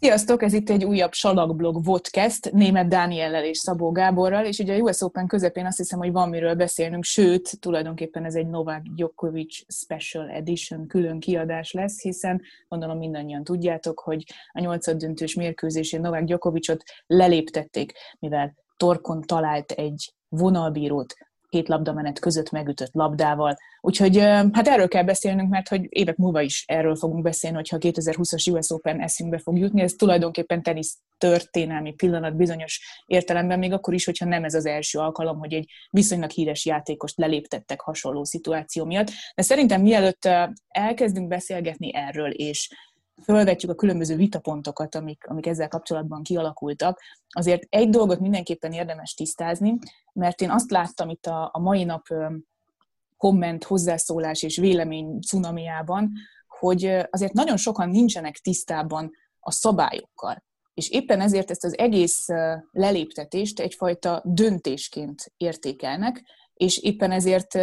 [0.00, 4.78] Sziasztok, ez itt egy újabb salakblog vodcast, német Dániellel és Szabó Gáborral, és ugye a
[4.78, 9.74] US Open közepén azt hiszem, hogy van miről beszélnünk, sőt, tulajdonképpen ez egy Novak Djokovic
[9.74, 16.82] Special Edition külön kiadás lesz, hiszen gondolom mindannyian tudjátok, hogy a nyolcad mérkőzésén Novak Djokovicot
[17.06, 21.14] leléptették, mivel torkon talált egy vonalbírót
[21.54, 23.56] két labdamenet között megütött labdával.
[23.80, 24.18] Úgyhogy
[24.52, 28.52] hát erről kell beszélnünk, mert hogy évek múlva is erről fogunk beszélni, hogyha a 2020-as
[28.52, 29.82] US Open eszünkbe fog jutni.
[29.82, 34.98] Ez tulajdonképpen tenisz történelmi pillanat bizonyos értelemben, még akkor is, hogyha nem ez az első
[34.98, 39.10] alkalom, hogy egy viszonylag híres játékost leléptettek hasonló szituáció miatt.
[39.34, 40.28] De szerintem mielőtt
[40.68, 42.68] elkezdünk beszélgetni erről, és
[43.22, 49.78] fölvetjük a különböző vitapontokat, amik, amik ezzel kapcsolatban kialakultak, azért egy dolgot mindenképpen érdemes tisztázni,
[50.12, 52.06] mert én azt láttam itt a, a mai nap
[53.16, 56.12] komment, hozzászólás és vélemény cunamiában,
[56.58, 59.10] hogy azért nagyon sokan nincsenek tisztában
[59.40, 60.44] a szabályokkal.
[60.74, 62.26] És éppen ezért ezt az egész
[62.70, 66.22] leléptetést egyfajta döntésként értékelnek,
[66.54, 67.54] és éppen ezért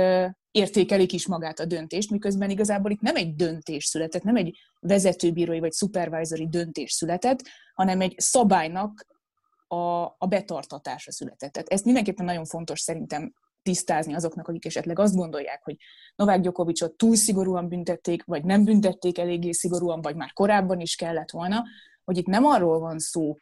[0.52, 5.60] értékelik is magát a döntést, miközben igazából itt nem egy döntés született, nem egy vezetőbírói
[5.60, 7.40] vagy supervisory döntés született,
[7.74, 9.06] hanem egy szabálynak
[9.68, 11.52] a, a betartatása született.
[11.52, 15.76] Tehát ezt mindenképpen nagyon fontos szerintem tisztázni azoknak, akik esetleg azt gondolják, hogy
[16.16, 21.32] Novák Gyokovicsot túl szigorúan büntették, vagy nem büntették eléggé szigorúan, vagy már korábban is kellett
[21.32, 21.64] volna,
[22.04, 23.36] hogy itt nem arról van szó,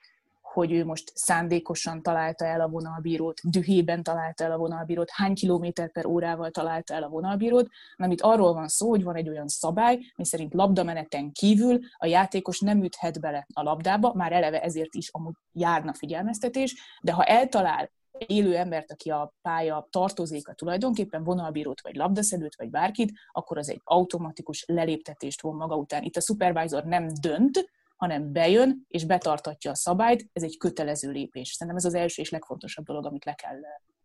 [0.53, 5.91] hogy ő most szándékosan találta el a vonalbírót, dühében találta el a vonalbírót, hány kilométer
[5.91, 9.47] per órával találta el a vonalbírót, hanem itt arról van szó, hogy van egy olyan
[9.47, 14.95] szabály, mi szerint labdameneten kívül a játékos nem üthet bele a labdába, már eleve ezért
[14.95, 17.89] is amúgy járna figyelmeztetés, de ha eltalál
[18.25, 23.81] élő embert, aki a pálya tartozéka tulajdonképpen vonalbírót, vagy labdaszedőt, vagy bárkit, akkor az egy
[23.83, 26.03] automatikus leléptetést von maga után.
[26.03, 31.49] Itt a supervisor nem dönt, hanem bejön és betartatja a szabályt, ez egy kötelező lépés.
[31.49, 33.61] Szerintem ez az első és legfontosabb dolog, amit le kell eh,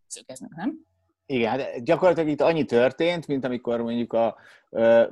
[0.06, 0.87] szögeznünk, nem?
[1.27, 4.37] Igen, hát gyakorlatilag itt annyi történt, mint amikor mondjuk a,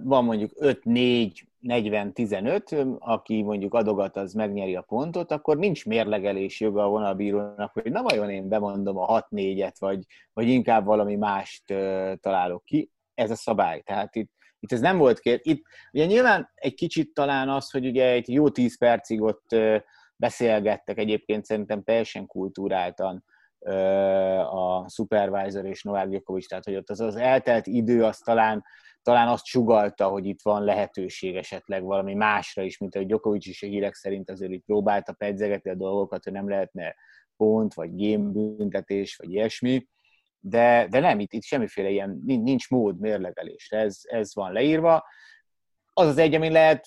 [0.03, 6.89] van mondjuk 5-4-40-15, aki mondjuk adogat, az megnyeri a pontot, akkor nincs mérlegelés joga a
[6.89, 11.65] vonalbírónak, hogy na vajon én bemondom a 6-4-et, vagy, vagy inkább valami mást
[12.21, 12.91] találok ki.
[13.15, 13.81] Ez a szabály.
[13.81, 14.31] Tehát itt
[14.63, 15.41] itt ez nem volt kér.
[15.43, 15.63] Itt
[15.93, 19.57] ugye nyilván egy kicsit talán az, hogy ugye egy jó tíz percig ott
[20.17, 23.25] beszélgettek egyébként szerintem teljesen kultúráltan
[24.51, 28.65] a supervisor és Novák Djokovic, tehát hogy ott az, az eltelt idő az talán,
[29.03, 33.63] talán azt sugalta, hogy itt van lehetőség esetleg valami másra is, mint hogy Djokovic is
[33.63, 36.95] a hírek szerint azért itt próbálta pedzegetni a dolgokat, hogy nem lehetne
[37.37, 39.87] pont, vagy game büntetés, vagy ilyesmi
[40.45, 45.05] de, de nem, itt, itt semmiféle ilyen, nincs mód mérlegelésre, ez, ez van leírva.
[45.93, 46.87] Az az egy, amin lehet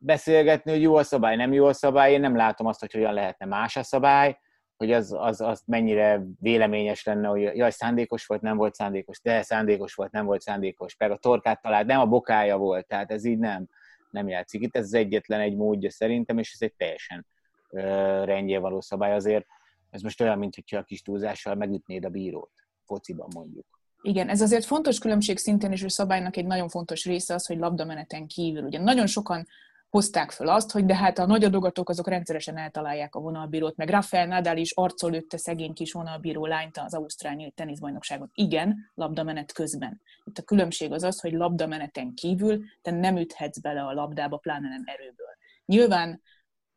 [0.00, 3.14] beszélgetni, hogy jó a szabály, nem jó a szabály, én nem látom azt, hogy hogyan
[3.14, 4.38] lehetne más a szabály,
[4.76, 9.42] hogy az, az, az mennyire véleményes lenne, hogy jaj, szándékos volt, nem volt szándékos, de
[9.42, 13.24] szándékos volt, nem volt szándékos, meg a torkát talált, nem a bokája volt, tehát ez
[13.24, 13.68] így nem,
[14.10, 14.62] nem játszik.
[14.62, 17.26] Itt ez az egyetlen egy módja szerintem, és ez egy teljesen
[17.70, 17.80] ö,
[18.24, 19.46] rendje való szabály azért.
[19.90, 22.50] Ez most olyan, mint hogyha a kis túlzással megütnéd a bírót
[22.88, 23.66] fociban mondjuk.
[24.02, 27.58] Igen, ez azért fontos különbség szintén, és a szabálynak egy nagyon fontos része az, hogy
[27.58, 28.62] labdameneten kívül.
[28.62, 29.46] Ugye nagyon sokan
[29.88, 33.88] hozták föl azt, hogy de hát a nagy adogatók azok rendszeresen eltalálják a vonalbírót, meg
[33.88, 38.30] Rafael Nadal is arcol lőtte szegény kis vonalbíró lányt az Ausztráliai teniszbajnokságon.
[38.34, 40.00] Igen, labdamenet közben.
[40.24, 44.68] Itt a különbség az az, hogy labdameneten kívül te nem üthetsz bele a labdába, pláne
[44.68, 45.36] nem erőből.
[45.64, 46.22] Nyilván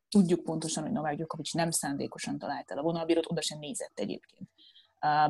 [0.09, 4.49] tudjuk pontosan, hogy Novák Djokovic nem szándékosan talált el a vonalbírót, oda sem nézett egyébként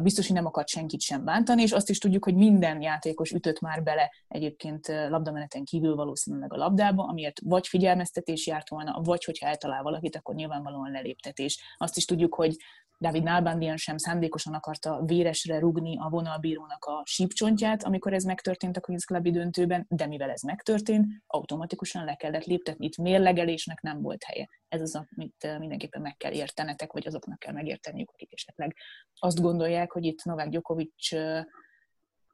[0.01, 3.59] biztos, hogy nem akart senkit sem bántani, és azt is tudjuk, hogy minden játékos ütött
[3.59, 9.47] már bele egyébként labdameneten kívül valószínűleg a labdába, amiért vagy figyelmeztetés járt volna, vagy hogyha
[9.47, 11.75] eltalál valakit, akkor nyilvánvalóan leléptetés.
[11.77, 12.55] Azt is tudjuk, hogy
[13.01, 18.81] David Nalbandian sem szándékosan akarta véresre rugni a vonalbírónak a sípcsontját, amikor ez megtörtént a
[18.81, 22.85] Queen's Club döntőben, de mivel ez megtörtént, automatikusan le kellett léptetni.
[22.85, 24.49] Itt mérlegelésnek nem volt helye.
[24.67, 28.75] Ez az, amit eh, mindenképpen meg kell értenetek, vagy azoknak kell megérteniük, akik esetleg
[29.13, 31.09] azt gondolják, hogy itt Novák Djokovic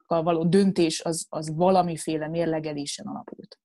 [0.06, 3.58] való döntés az, az valamiféle mérlegelésen alapult.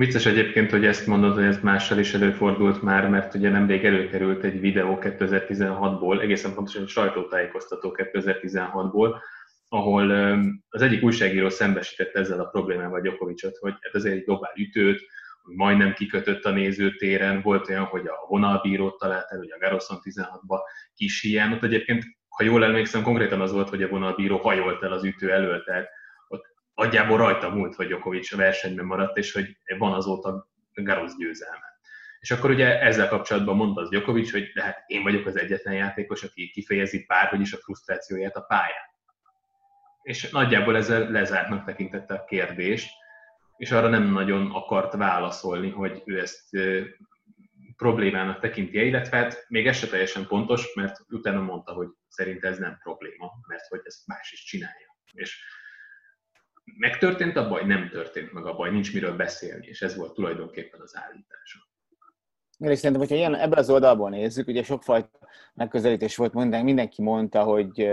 [0.00, 4.44] Vicces egyébként, hogy ezt mondod, hogy ez mással is előfordult már, mert ugye nemrég előkerült
[4.44, 9.14] egy videó 2016-ból, egészen pontosan egy sajtótájékoztató 2016-ból,
[9.68, 10.10] ahol
[10.68, 15.00] az egyik újságíró szembesített ezzel a problémával Gyokovicsot, hogy hát ez egy dobál ütőt,
[15.42, 20.58] majdnem kikötött a nézőtéren, volt olyan, hogy a vonalbírót talált el, hogy a Garoszon 16-ba
[20.94, 24.92] kis hiány, ott egyébként, ha jól emlékszem, konkrétan az volt, hogy a vonalbíró hajolt el
[24.92, 25.88] az ütő elől, tehát
[26.80, 31.78] nagyjából rajta múlt, hogy Djokovic a versenyben maradt, és hogy van azóta Garosz győzelme.
[32.18, 35.74] És akkor ugye ezzel kapcsolatban mondta az Djokovic, hogy de hát én vagyok az egyetlen
[35.74, 38.88] játékos, aki kifejezi bárhogy is a frusztrációját a pályán.
[40.02, 42.90] És nagyjából ezzel lezártnak tekintette a kérdést,
[43.56, 46.48] és arra nem nagyon akart válaszolni, hogy ő ezt
[47.76, 52.58] problémának tekinti illetve hát még ez se teljesen pontos, mert utána mondta, hogy szerint ez
[52.58, 54.96] nem probléma, mert hogy ezt más is csinálja.
[55.12, 55.42] És
[56.76, 60.80] megtörtént a baj, nem történt meg a baj, nincs miről beszélni, és ez volt tulajdonképpen
[60.80, 61.58] az állítása.
[62.58, 65.18] Én szerintem, hogyha ilyen, ebből az oldalból nézzük, ugye sokfajta
[65.54, 66.32] megközelítés volt,
[66.62, 67.90] mindenki mondta, hogy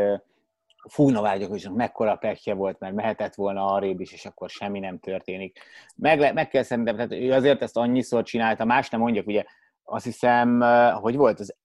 [0.90, 5.00] fúna vágyok, hogy mekkora pekje volt, mert mehetett volna arrébb is, és akkor semmi nem
[5.00, 5.60] történik.
[5.96, 9.44] Meg, meg kell szerintem, tehát ő azért ezt annyiszor csinálta, más nem mondjak, ugye
[9.84, 10.62] azt hiszem,
[11.02, 11.56] hogy volt az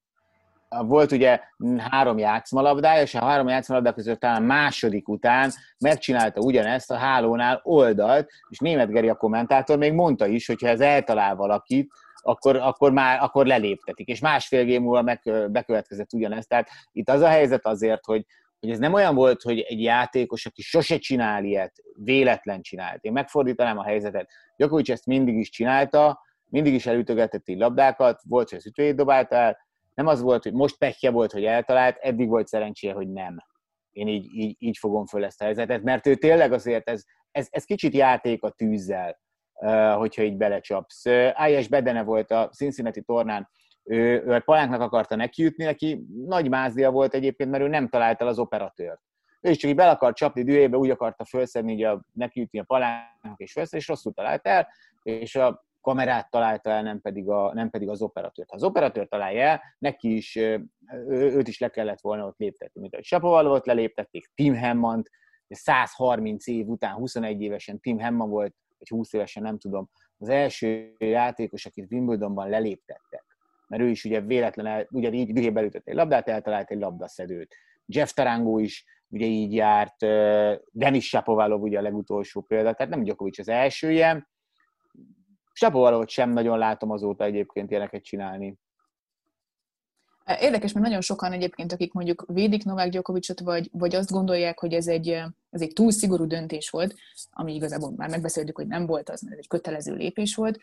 [0.81, 1.41] volt ugye
[1.91, 8.31] három játszmalabdája, és a három játszmalabda között talán második után megcsinálta ugyanezt a hálónál oldalt,
[8.49, 11.93] és német Geri a kommentátor még mondta is, hogy ha ez eltalál valakit,
[12.23, 14.09] akkor, akkor már akkor leléptetik.
[14.09, 16.49] És másfél gém múlva meg, bekövetkezett ugyanezt.
[16.49, 18.25] Tehát itt az a helyzet azért, hogy,
[18.61, 23.03] hogy ez nem olyan volt, hogy egy játékos, aki sose csinál ilyet, véletlen csinált.
[23.05, 24.31] Én megfordítanám a helyzetet.
[24.57, 29.59] Gyakorlatilag ezt mindig is csinálta, mindig is elütögetett labdákat, volt, hogy az ütőjét dobálta el,
[29.95, 33.37] nem az volt, hogy most pekje volt, hogy eltalált, eddig volt szerencséje, hogy nem.
[33.91, 37.47] Én így, így, így fogom föl ezt a helyzetet, mert ő tényleg azért, ez, ez,
[37.51, 39.21] ez kicsit játék a tűzzel,
[39.97, 41.07] hogyha így belecsapsz.
[41.33, 43.49] Ájes Bedene volt a Cincinnati tornán,
[43.85, 48.25] ő, ő a palánknak akarta nekiütni, neki nagy mázia volt egyébként, mert ő nem találta
[48.25, 49.01] el az operatőrt.
[49.41, 52.65] Ő is csak így bele akart csapni dühébe, úgy akarta felszedni, hogy a, nekiütni a
[52.65, 54.69] palánknak és felszedni, és rosszul talált el,
[55.03, 58.51] és a kamerát találta el, nem pedig, a, nem pedig az operatőrt.
[58.51, 60.71] Ha az operatőr találja el, neki is, ő,
[61.09, 62.81] őt is le kellett volna ott léptetni.
[62.81, 65.07] Mint ahogy Sapovalovot leléptették, Tim Hammond,
[65.49, 70.95] 130 év után, 21 évesen Tim Hammond volt, vagy 20 évesen, nem tudom, az első
[70.99, 73.25] játékos, akit Wimbledonban leléptettek.
[73.67, 77.55] Mert ő is ugye véletlen, ugyanígy dühébe ütött egy labdát, eltalált egy labdaszedőt.
[77.87, 79.97] Jeff Tarango is ugye így járt,
[80.71, 83.93] Denis Shapovalov ugye a legutolsó példa, tehát nem Djokovic az első
[85.59, 88.59] valahogy sem nagyon látom azóta egyébként ilyeneket csinálni.
[90.41, 94.73] Érdekes, mert nagyon sokan egyébként, akik mondjuk védik Novák Gyokovicsot, vagy, vagy azt gondolják, hogy
[94.73, 95.09] ez egy,
[95.51, 96.95] ez egy túl szigorú döntés volt,
[97.31, 100.59] ami igazából már megbeszéltük, hogy nem volt az, mert ez egy kötelező lépés volt,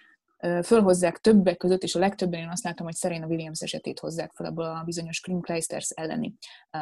[0.63, 4.45] fölhozzák többek között, és a legtöbben én azt látom, hogy Serena Williams esetét hozzák fel
[4.45, 6.33] abból a bizonyos Krim Kleisters elleni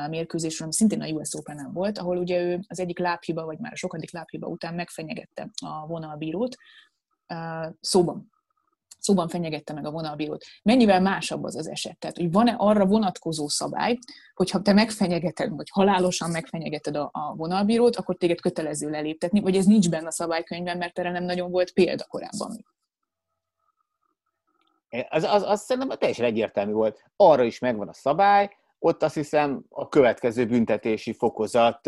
[0.10, 3.72] mérkőzésről, ami szintén a US open volt, ahol ugye ő az egyik lábhiba, vagy már
[3.72, 6.56] a sokadik lábhiba után megfenyegette a vonalbírót,
[7.80, 8.32] szóban
[9.08, 10.44] szóban fenyegette meg a vonalbírót.
[10.64, 11.98] Mennyivel másabb az az eset?
[11.98, 13.98] Tehát, hogy van-e arra vonatkozó szabály,
[14.34, 19.66] hogyha te megfenyegeted, vagy halálosan megfenyegeted a, a vonalbírót, akkor téged kötelező leléptetni, vagy ez
[19.66, 22.66] nincs benne a szabálykönyvben, mert erre nem nagyon volt példa korábban.
[25.10, 27.04] Az, az, az szerintem teljesen egyértelmű volt.
[27.16, 31.86] Arra is megvan a szabály, ott azt hiszem a következő büntetési fokozat,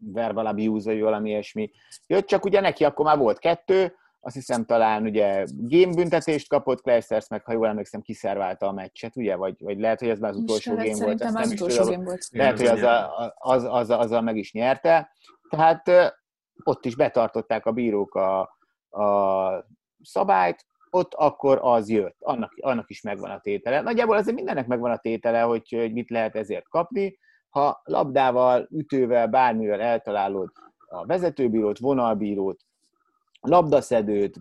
[0.00, 1.70] verbal abuse, vagy valami ilyesmi
[2.06, 6.80] jött, csak ugye neki akkor már volt kettő, azt hiszem talán ugye game büntetést kapott
[6.80, 9.36] Kleisters, meg ha jól emlékszem, kiszerválta a meccset, ugye?
[9.36, 10.96] Vagy, vagy lehet, hogy ez már az utolsó game volt.
[10.96, 12.26] Szerintem az utolsó game volt.
[12.30, 12.82] Lehet, hogy az,
[13.34, 15.12] az, az, azzal meg is nyerte.
[15.48, 15.90] Tehát
[16.64, 18.40] ott is betartották a bírók a,
[18.88, 19.66] a
[20.02, 22.16] szabályt, ott akkor az jött.
[22.18, 23.80] Annak, annak is megvan a tétele.
[23.80, 27.18] Nagyjából azért mindennek megvan a tétele, hogy, hogy mit lehet ezért kapni.
[27.48, 30.50] Ha labdával, ütővel, bármivel eltalálod
[30.86, 32.60] a vezetőbírót, vonalbírót,
[33.40, 34.40] labdaszedőt,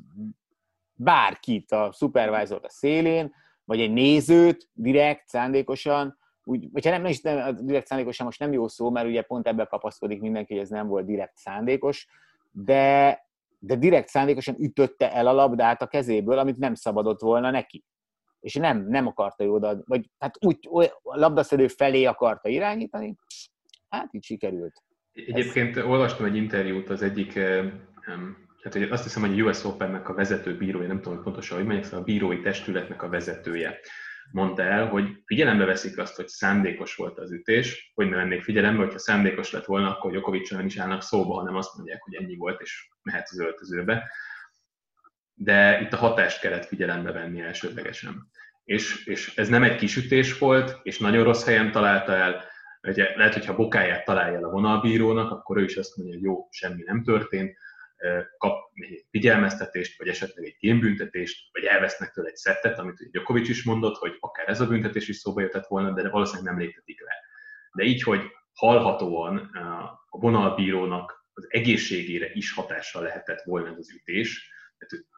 [0.95, 3.33] bárkit, a supervisor a szélén,
[3.65, 8.53] vagy egy nézőt direkt, szándékosan, úgy, vagy nem, nem is nem, direkt szándékosan most nem
[8.53, 12.07] jó szó, mert ugye pont ebben kapaszkodik mindenki, hogy ez nem volt direkt szándékos,
[12.51, 13.19] de,
[13.59, 17.83] de direkt szándékosan ütötte el a labdát a kezéből, amit nem szabadott volna neki.
[18.39, 20.69] És nem, nem akarta jó vagy hát úgy
[21.01, 23.15] a labdaszedő felé akarta irányítani,
[23.89, 24.83] hát így sikerült.
[25.13, 25.83] Egyébként Ez...
[25.83, 27.39] olvastam egy interjút az egyik
[28.61, 31.57] tehát hogy azt hiszem, hogy a US Open-nek a vezető bírója, nem tudom, hogy pontosan,
[31.57, 33.79] hogy mondják, szóval a bírói testületnek a vezetője
[34.31, 38.83] mondta el, hogy figyelembe veszik azt, hogy szándékos volt az ütés, hogy ne vennék figyelembe,
[38.83, 42.35] hogyha szándékos lett volna, akkor Jokovics nem is állnak szóba, hanem azt mondják, hogy ennyi
[42.35, 44.11] volt, és mehet az öltözőbe.
[45.33, 48.29] De itt a hatást kellett figyelembe venni elsődlegesen.
[48.63, 52.45] És, és ez nem egy kisütés volt, és nagyon rossz helyen találta el,
[52.81, 56.47] Ugye, lehet, hogyha bokáját találja el a vonalbírónak, akkor ő is azt mondja, hogy jó,
[56.51, 57.57] semmi nem történt,
[58.37, 58.71] kap
[59.09, 64.17] figyelmeztetést, vagy esetleg egy gémbüntetést, vagy elvesznek tőle egy szettet, amit Djokovic is mondott, hogy
[64.19, 67.13] akár ez a büntetés is szóba jöttett volna, de valószínűleg nem léptetik le.
[67.71, 68.21] De így, hogy
[68.53, 69.37] hallhatóan
[70.09, 74.51] a vonalbírónak az egészségére is hatással lehetett volna ez az ütés,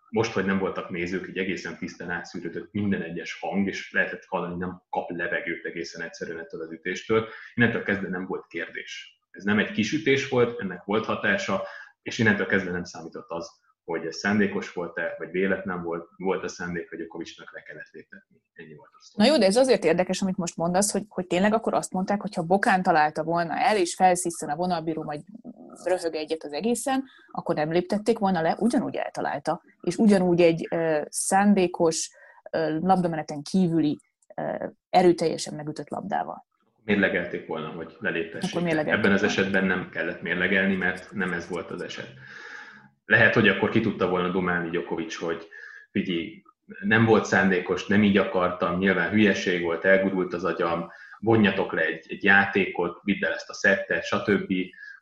[0.09, 4.57] most, hogy nem voltak nézők, így egészen tisztán átszűrődött minden egyes hang, és lehetett hallani,
[4.57, 7.27] nem kap levegőt egészen egyszerűen ettől az ütéstől.
[7.53, 9.19] Innentől kezdve nem volt kérdés.
[9.31, 11.63] Ez nem egy kis ütés volt, ennek volt hatása,
[12.01, 13.49] és innentől kezdve nem számított az,
[13.91, 18.41] hogy ez szándékos volt-e, vagy véletlen volt, volt a szándék, hogy Jokovicsnak le kellett léptetni.
[18.53, 19.11] Ennyi volt az.
[19.15, 22.21] Na jó, de ez azért érdekes, amit most mondasz, hogy, hogy tényleg akkor azt mondták,
[22.21, 25.21] hogy ha Bokán találta volna el, és felsziszen a vonalbíró, vagy
[25.83, 29.61] röhög egyet az egészen, akkor nem léptették volna le, ugyanúgy eltalálta.
[29.81, 32.09] És ugyanúgy egy uh, szándékos,
[32.51, 33.99] uh, labdameneten kívüli
[34.35, 36.47] uh, erőteljesen megütött labdával.
[36.89, 38.65] Mérlegelték volna, hogy leléptessék.
[38.67, 42.13] Ebben az esetben nem kellett mérlegelni, mert nem ez volt az eset
[43.09, 45.47] lehet, hogy akkor ki tudta volna dumálni Gyokovics, hogy
[45.91, 46.43] figyelj,
[46.81, 52.05] nem volt szándékos, nem így akartam, nyilván hülyeség volt, elgurult az agyam, vonjatok le egy,
[52.09, 54.53] egy játékot, vidd el ezt a szettet, stb.,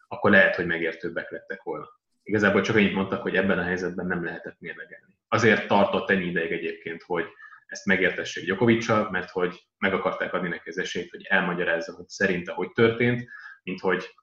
[0.07, 1.87] akkor lehet, hogy megértőbbek lettek volna.
[2.23, 5.13] Igazából csak annyit mondtak, hogy ebben a helyzetben nem lehetett mérlegelni.
[5.27, 7.25] Azért tartott ennyi ideig egyébként, hogy
[7.65, 12.51] ezt megértessék Gyokovicsal, mert hogy meg akarták adni neki az esélyt, hogy elmagyarázza, hogy szerinte
[12.51, 13.27] hogy történt,
[13.63, 14.15] mint hogy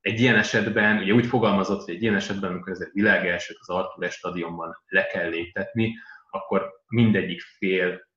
[0.00, 3.56] egy ilyen esetben, ugye úgy fogalmazott, hogy egy ilyen esetben, amikor ez egy világ elsőt
[3.60, 5.94] az Artur stadionban le kell léptetni,
[6.30, 8.08] akkor mindegyik fél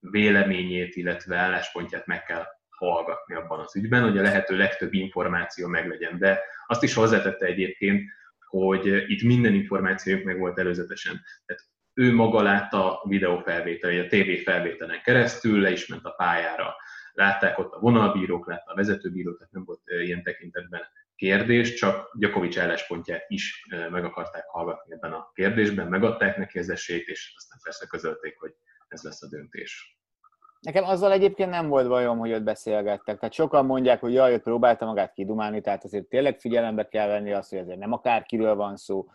[0.00, 6.18] véleményét, illetve álláspontját meg kell hallgatni abban az ügyben, hogy a lehető legtöbb információ meglegyen.
[6.18, 8.10] De azt is hozzátette egyébként,
[8.46, 11.20] hogy itt minden információjuk meg volt előzetesen.
[11.44, 11.62] Tehát
[11.98, 16.74] ő maga látta a videófelvétel, a TV felvételen keresztül, le is ment a pályára.
[17.12, 20.80] Látták ott a vonalbírók, látta a vezetőbírók, tehát nem volt ilyen tekintetben
[21.16, 27.06] kérdés, csak Gyakovics álláspontját is meg akarták hallgatni ebben a kérdésben, megadták neki az esélyt,
[27.06, 28.54] és aztán persze közölték, hogy
[28.88, 29.98] ez lesz a döntés.
[30.60, 33.18] Nekem azzal egyébként nem volt bajom, hogy ott beszélgettek.
[33.18, 37.32] Tehát sokan mondják, hogy jaj, ott próbálta magát kidumálni, tehát azért tényleg figyelembe kell venni
[37.32, 39.06] azt, hogy ezért nem akárkiről van szó.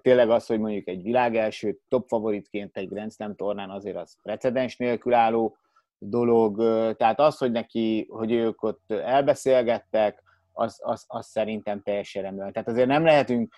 [0.00, 4.16] Tényleg az, hogy mondjuk egy világ első top favoritként egy Grand Slam tornán azért az
[4.22, 5.56] precedens nélkül álló
[5.98, 6.56] dolog.
[6.96, 12.52] Tehát az, hogy neki, hogy ők ott elbeszélgettek, az, az, az szerintem teljesen rendben.
[12.52, 13.54] Tehát azért nem lehetünk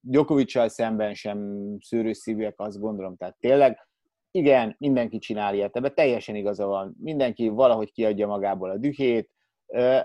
[0.00, 3.16] Djokovic szemben sem szűrőszívűek, azt gondolom.
[3.16, 3.88] Tehát tényleg,
[4.30, 6.96] igen, mindenki csinál ilyet, ebben teljesen igaza van.
[7.00, 9.30] Mindenki valahogy kiadja magából a dühét.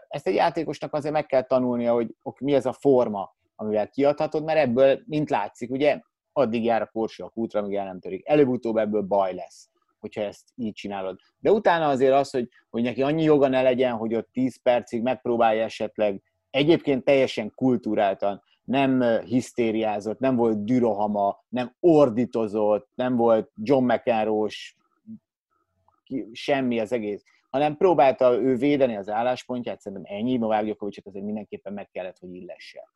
[0.08, 4.60] Ezt egy játékosnak azért meg kell tanulnia, hogy mi ez a forma, amivel kiadhatod, mert
[4.60, 6.00] ebből, mint látszik, ugye,
[6.32, 8.28] addig jár a Porsche a kútra, amíg el nem törik.
[8.28, 9.72] Előbb-utóbb ebből baj lesz
[10.04, 11.20] hogyha ezt így csinálod.
[11.40, 15.02] De utána azért az, hogy, hogy neki annyi joga ne legyen, hogy ott 10 percig
[15.02, 23.84] megpróbálja esetleg egyébként teljesen kultúráltan, nem hisztériázott, nem volt dürohama, nem ordítozott, nem volt John
[23.84, 24.50] mcenroe
[26.32, 31.74] semmi az egész, hanem próbálta ő védeni az álláspontját, szerintem ennyi, Novák Gyokovicsot azért mindenképpen
[31.74, 32.90] meg kellett, hogy illesse.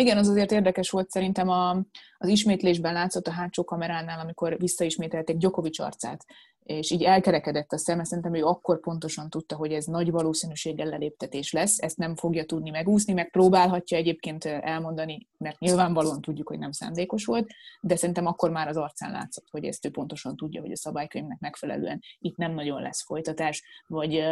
[0.00, 1.70] Igen, az azért érdekes volt szerintem a,
[2.18, 6.24] az ismétlésben látszott a hátsó kameránál, amikor visszaismételték Gyokovics arcát,
[6.62, 11.52] és így elkerekedett a szeme, szerintem ő akkor pontosan tudta, hogy ez nagy valószínűséggel leléptetés
[11.52, 16.72] lesz, ezt nem fogja tudni megúszni, meg próbálhatja egyébként elmondani, mert nyilvánvalóan tudjuk, hogy nem
[16.72, 17.50] szándékos volt,
[17.80, 21.38] de szerintem akkor már az arcán látszott, hogy ezt ő pontosan tudja, hogy a szabálykönyvnek
[21.38, 24.24] megfelelően itt nem nagyon lesz folytatás, vagy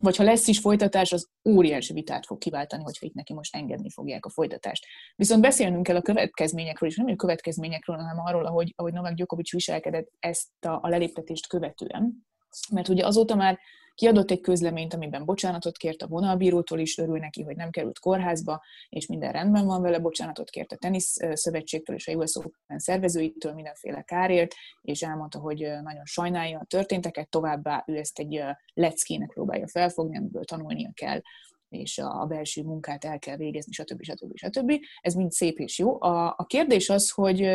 [0.00, 3.90] vagy ha lesz is folytatás, az óriási vitát fog kiváltani, hogyha itt neki most engedni
[3.90, 4.86] fogják a folytatást.
[5.16, 9.52] Viszont beszélnünk kell a következményekről, és nem a következményekről, hanem arról, ahogy, ahogy Novák Djokovic
[9.52, 12.26] viselkedett ezt a, a leléptetést követően.
[12.70, 13.58] Mert ugye azóta már
[14.00, 18.62] Kiadott egy közleményt, amiben bocsánatot kért a vonalbírótól is, örül neki, hogy nem került kórházba,
[18.88, 23.52] és minden rendben van vele, bocsánatot kért a tenisz szövetségtől és a US Open szervezőitől
[23.52, 28.42] mindenféle kárért, és elmondta, hogy nagyon sajnálja a történteket, továbbá ő ezt egy
[28.74, 31.20] leckének próbálja felfogni, amiből tanulnia kell
[31.68, 34.02] és a belső munkát el kell végezni, stb.
[34.02, 34.36] stb.
[34.36, 34.72] stb.
[35.00, 36.02] Ez mind szép és jó.
[36.02, 37.48] A, a kérdés az, hogy,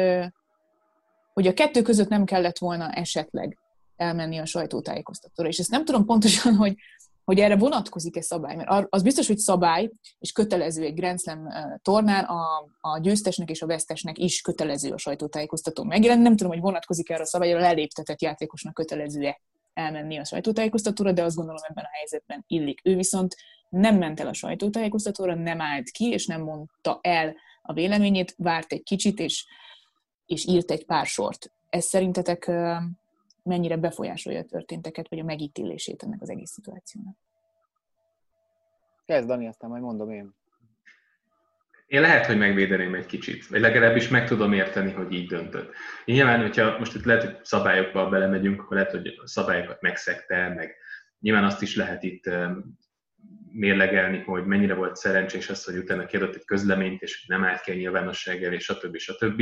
[1.34, 3.58] hogy a kettő között nem kellett volna esetleg
[3.96, 5.48] elmenni a sajtótájékoztatóra.
[5.48, 6.76] És ezt nem tudom pontosan, hogy,
[7.24, 11.48] hogy erre vonatkozik-e szabály, mert az biztos, hogy szabály, és kötelező egy Grand Slam
[11.82, 16.24] tornán, a, a győztesnek és a vesztesnek is kötelező a sajtótájékoztató megjelenni.
[16.24, 19.40] Nem tudom, hogy vonatkozik erre a szabályra, a leléptetett játékosnak kötelező-e
[19.74, 22.80] elmenni a sajtótájékoztatóra, de azt gondolom ebben a helyzetben illik.
[22.84, 23.36] Ő viszont
[23.70, 28.72] nem ment el a sajtótájékoztatóra, nem állt ki, és nem mondta el a véleményét, várt
[28.72, 29.46] egy kicsit, és,
[30.26, 31.52] és írt egy pár sort.
[31.70, 32.52] Ez szerintetek
[33.46, 37.18] mennyire befolyásolja a történteket, vagy a megítélését ennek az egész szituációnak.
[39.06, 40.36] Kezd, Dani, aztán majd mondom én.
[41.88, 45.74] Én lehet, hogy megvédeném egy kicsit, vagy legalábbis meg tudom érteni, hogy így döntött.
[46.06, 50.76] Nyilván, hogyha most itt lehet, hogy szabályokba belemegyünk, akkor lehet, hogy a szabályokat megszegte, meg
[51.20, 52.30] nyilván azt is lehet itt
[53.52, 57.72] mérlegelni, hogy mennyire volt szerencsés az, hogy utána kiadott egy közleményt, és nem állt ki
[57.72, 58.98] a nyilvánosság elé, stb.
[58.98, 59.42] stb.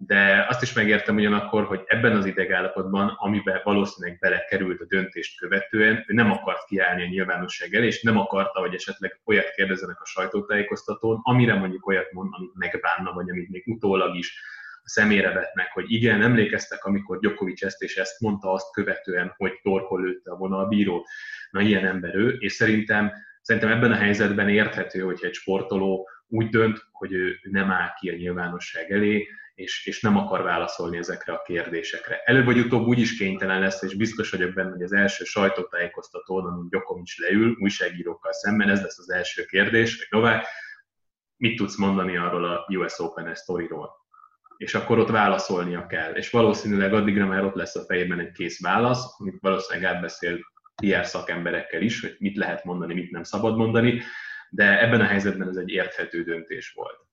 [0.00, 6.04] De azt is megértem ugyanakkor, hogy ebben az idegállapotban, amiben valószínűleg belekerült a döntést követően,
[6.06, 10.04] ő nem akart kiállni a nyilvánosság elé, és nem akarta, hogy esetleg olyat kérdezzenek a
[10.04, 15.72] sajtótájékoztatón, amire mondjuk olyat mond, amit megbánna, vagy amit még utólag is a szemére vetnek,
[15.72, 20.36] hogy igen, emlékeztek, amikor Djokovic ezt és ezt mondta azt követően, hogy torkol lőtte a
[20.36, 21.06] vonalbíró.
[21.50, 23.12] Na, ilyen ember ő, és szerintem,
[23.42, 28.08] szerintem ebben a helyzetben érthető, hogyha egy sportoló úgy dönt, hogy ő nem áll ki
[28.10, 29.28] a nyilvánosság elé,
[29.58, 32.22] és, és nem akar válaszolni ezekre a kérdésekre.
[32.24, 36.44] Előbb vagy utóbb úgy is kénytelen lesz, és biztos vagyok benne, hogy az első sajtótájékoztatón,
[36.44, 40.46] amin Djokovic leül, újságírókkal szemben, ez lesz az első kérdés, hogy Novák,
[41.36, 43.90] mit tudsz mondani arról a US Open sztoriról?
[44.56, 46.12] És akkor ott válaszolnia kell.
[46.12, 50.38] És valószínűleg addigra már ott lesz a fejében egy kész válasz, amit valószínűleg átbeszél
[50.82, 54.02] PR szakemberekkel is, hogy mit lehet mondani, mit nem szabad mondani,
[54.50, 57.07] de ebben a helyzetben ez egy érthető döntés volt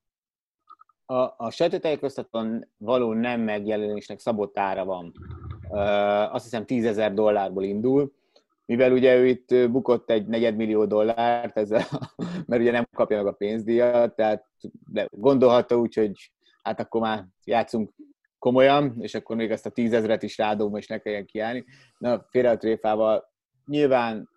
[1.06, 5.12] a, a sajtótájékoztatón való nem megjelenésnek szabott ára van.
[5.68, 8.12] Uh, azt hiszem 10 ezer dollárból indul,
[8.66, 11.84] mivel ugye ő itt bukott egy negyedmillió dollárt, ezzel,
[12.46, 14.46] mert ugye nem kapja meg a pénzdíjat, tehát
[14.92, 16.32] de gondolhatta úgy, hogy
[16.62, 17.90] hát akkor már játszunk
[18.38, 21.64] komolyan, és akkor még ezt a tízezret is rádom, és ne kelljen kiállni.
[21.98, 23.32] Na, félre a tréfával.
[23.66, 24.28] Nyilván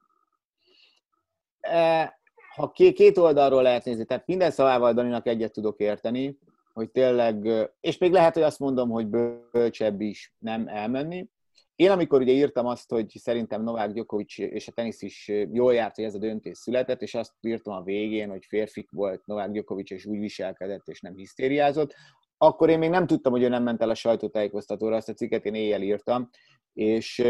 [1.59, 2.13] e,
[2.55, 6.37] ha két oldalról lehet nézni, tehát minden szavával Daninak egyet tudok érteni,
[6.79, 11.27] hogy tényleg, és még lehet, hogy azt mondom, hogy bölcsebb is nem elmenni.
[11.75, 15.95] Én amikor ugye írtam azt, hogy szerintem Novák Djokovic és a tenisz is jól járt,
[15.95, 19.91] hogy ez a döntés született, és azt írtam a végén, hogy férfik volt Novák Djokovic,
[19.91, 21.93] és úgy viselkedett, és nem hisztériázott,
[22.37, 25.45] akkor én még nem tudtam, hogy ő nem ment el a sajtótájékoztatóra, azt a cikket
[25.45, 26.29] én éjjel írtam,
[26.73, 27.23] és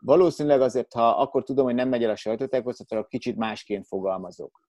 [0.00, 4.60] valószínűleg azért, ha akkor tudom, hogy nem megy el a sajtótájékoztatóra, kicsit másként fogalmazok.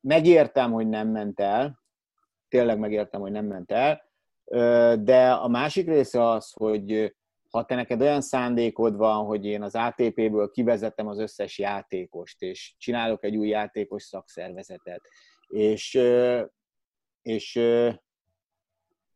[0.00, 1.81] Megértem, hogy nem ment el,
[2.52, 4.02] tényleg megértem, hogy nem ment el.
[4.96, 7.14] De a másik része az, hogy
[7.50, 12.74] ha te neked olyan szándékod van, hogy én az ATP-ből kivezetem az összes játékost, és
[12.78, 15.00] csinálok egy új játékos szakszervezetet,
[15.46, 15.98] és,
[17.22, 17.60] és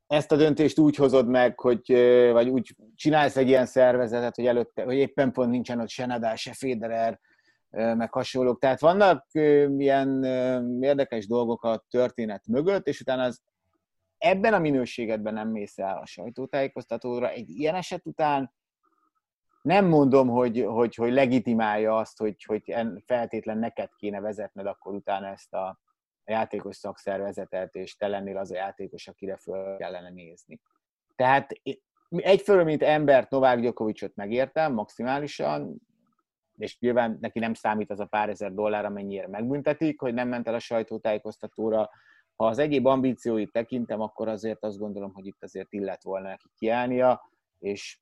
[0.06, 1.92] ezt a döntést úgy hozod meg, hogy,
[2.32, 6.34] vagy úgy csinálsz egy ilyen szervezetet, hogy előtte, hogy éppen pont nincsen ott se Nadal,
[6.34, 7.20] se Federer,
[7.76, 8.58] meg hasonlók.
[8.58, 9.26] Tehát vannak
[9.78, 10.24] ilyen
[10.80, 13.42] érdekes dolgok a történet mögött, és utána az
[14.18, 17.30] ebben a minőségedben nem mész el a sajtótájékoztatóra.
[17.30, 18.52] Egy ilyen eset után
[19.62, 25.26] nem mondom, hogy, hogy, hogy legitimálja azt, hogy, hogy feltétlen neked kéne vezetned akkor utána
[25.26, 25.66] ezt a,
[26.24, 30.60] a játékos szakszervezetet, és te lennél az a játékos, akire föl kellene nézni.
[31.16, 31.50] Tehát
[32.08, 35.80] egyfelől, mint embert Novák Gyokovicsot megértem maximálisan,
[36.56, 40.48] és nyilván neki nem számít az a pár ezer dollár, amennyire megbüntetik, hogy nem ment
[40.48, 41.90] el a sajtótájékoztatóra.
[42.36, 46.50] Ha az egyéb ambícióit tekintem, akkor azért azt gondolom, hogy itt azért illet volna neki
[46.58, 47.98] kiállnia, és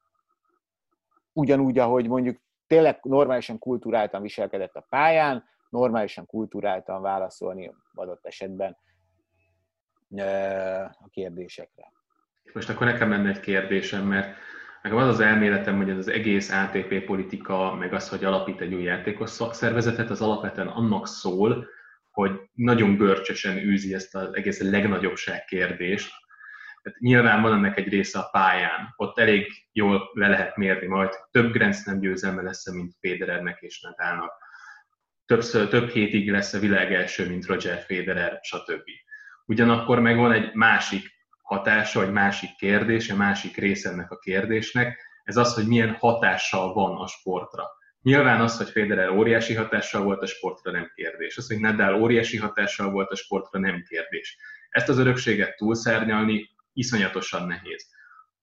[1.33, 8.77] ugyanúgy, ahogy mondjuk tényleg normálisan kultúráltan viselkedett a pályán, normálisan kultúráltan válaszolni adott esetben
[10.99, 11.93] a kérdésekre.
[12.53, 14.37] Most akkor nekem lenne egy kérdésem, mert
[14.85, 18.75] Nekem az az elméletem, hogy ez az egész ATP politika, meg az, hogy alapít egy
[18.75, 21.67] új játékos szakszervezetet, az alapvetően annak szól,
[22.11, 26.13] hogy nagyon görcsösen űzi ezt az egész legnagyobbság kérdést.
[26.83, 31.13] Tehát nyilván van ennek egy része a pályán, ott elég jól le lehet mérni majd,
[31.31, 34.33] több Grand Slam győzelme lesz mint Federernek és Nadalnak.
[35.27, 38.91] Többször, több hétig lesz a világ első, mint Roger Federer, stb.
[39.47, 41.14] Ugyanakkor meg van egy másik
[41.57, 46.73] hatása, vagy másik kérdés, a másik része ennek a kérdésnek, ez az, hogy milyen hatással
[46.73, 47.65] van a sportra.
[48.03, 51.37] Nyilván az, hogy Federer óriási hatással volt a sportra, nem kérdés.
[51.37, 54.39] Az, hogy Nadal óriási hatással volt a sportra, nem kérdés.
[54.69, 57.87] Ezt az örökséget túlszárnyalni iszonyatosan nehéz.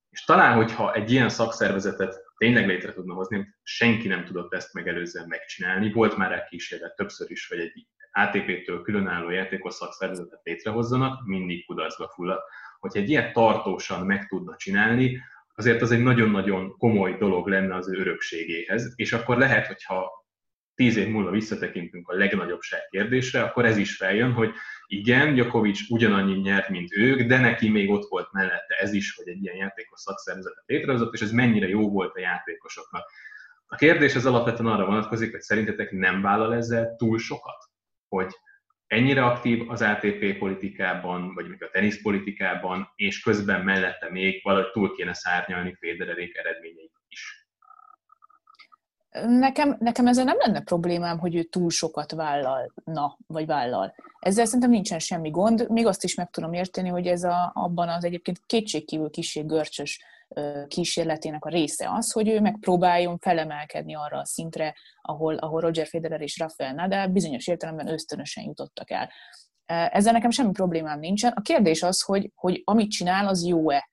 [0.10, 5.28] És talán, hogyha egy ilyen szakszervezetet tényleg létre tudna hozni, senki nem tudott ezt megelőzően
[5.28, 5.92] megcsinálni.
[5.92, 12.08] Volt már egy kísérlet többször is, hogy egy ATP-től különálló játékos szakszervezetet létrehozzanak, mindig kudarcba
[12.08, 12.44] fulladt
[12.82, 15.22] hogyha egy ilyet tartósan meg tudna csinálni,
[15.56, 20.26] azért az egy nagyon-nagyon komoly dolog lenne az ő örökségéhez, és akkor lehet, hogyha
[20.76, 24.54] tíz év múlva visszatekintünk a legnagyobbság kérdésre, akkor ez is feljön, hogy
[24.86, 29.28] igen, Djokovic ugyanannyi nyert, mint ők, de neki még ott volt mellette ez is, hogy
[29.28, 33.10] egy ilyen játékos szakszervezetet létrehozott, és ez mennyire jó volt a játékosoknak.
[33.66, 37.71] A kérdés az alapvetően arra vonatkozik, hogy szerintetek nem vállal ezzel túl sokat?
[38.16, 38.36] Hogy
[38.88, 44.96] ennyire aktív az ATP politikában, vagy még a teniszpolitikában, és közben mellette még valahogy túl
[44.96, 47.48] kéne szárnyalni Federerék eredményeit is.
[49.28, 53.96] Nekem, nekem ezzel nem lenne problémám, hogy ő túl sokat vállalna, vagy vállal.
[54.20, 55.70] Ezzel szerintem nincsen semmi gond.
[55.70, 60.04] Még azt is meg tudom érteni, hogy ez a, abban az egyébként kétségkívül kicsi görcsös
[60.68, 66.22] kísérletének a része az, hogy ő megpróbáljon felemelkedni arra a szintre, ahol, ahol Roger Federer
[66.22, 69.10] és Rafael Nadal bizonyos értelemben ösztönösen jutottak el.
[69.66, 71.32] Ezzel nekem semmi problémám nincsen.
[71.32, 73.90] A kérdés az, hogy, hogy amit csinál, az jó-e.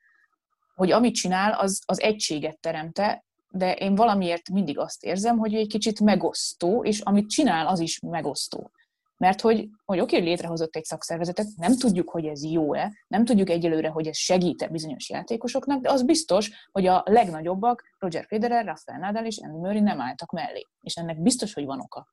[0.74, 5.66] Hogy amit csinál, az, az egységet teremte, de én valamiért mindig azt érzem, hogy egy
[5.66, 8.70] kicsit megosztó, és amit csinál, az is megosztó.
[9.18, 13.50] Mert hogy, hogy oké, hogy létrehozott egy szakszervezetet, nem tudjuk, hogy ez jó-e, nem tudjuk
[13.50, 18.98] egyelőre, hogy ez segít-e bizonyos játékosoknak, de az biztos, hogy a legnagyobbak, Roger Federer, Rafael
[18.98, 20.66] Nadal és Andy Murray nem álltak mellé.
[20.80, 22.08] És ennek biztos, hogy van oka.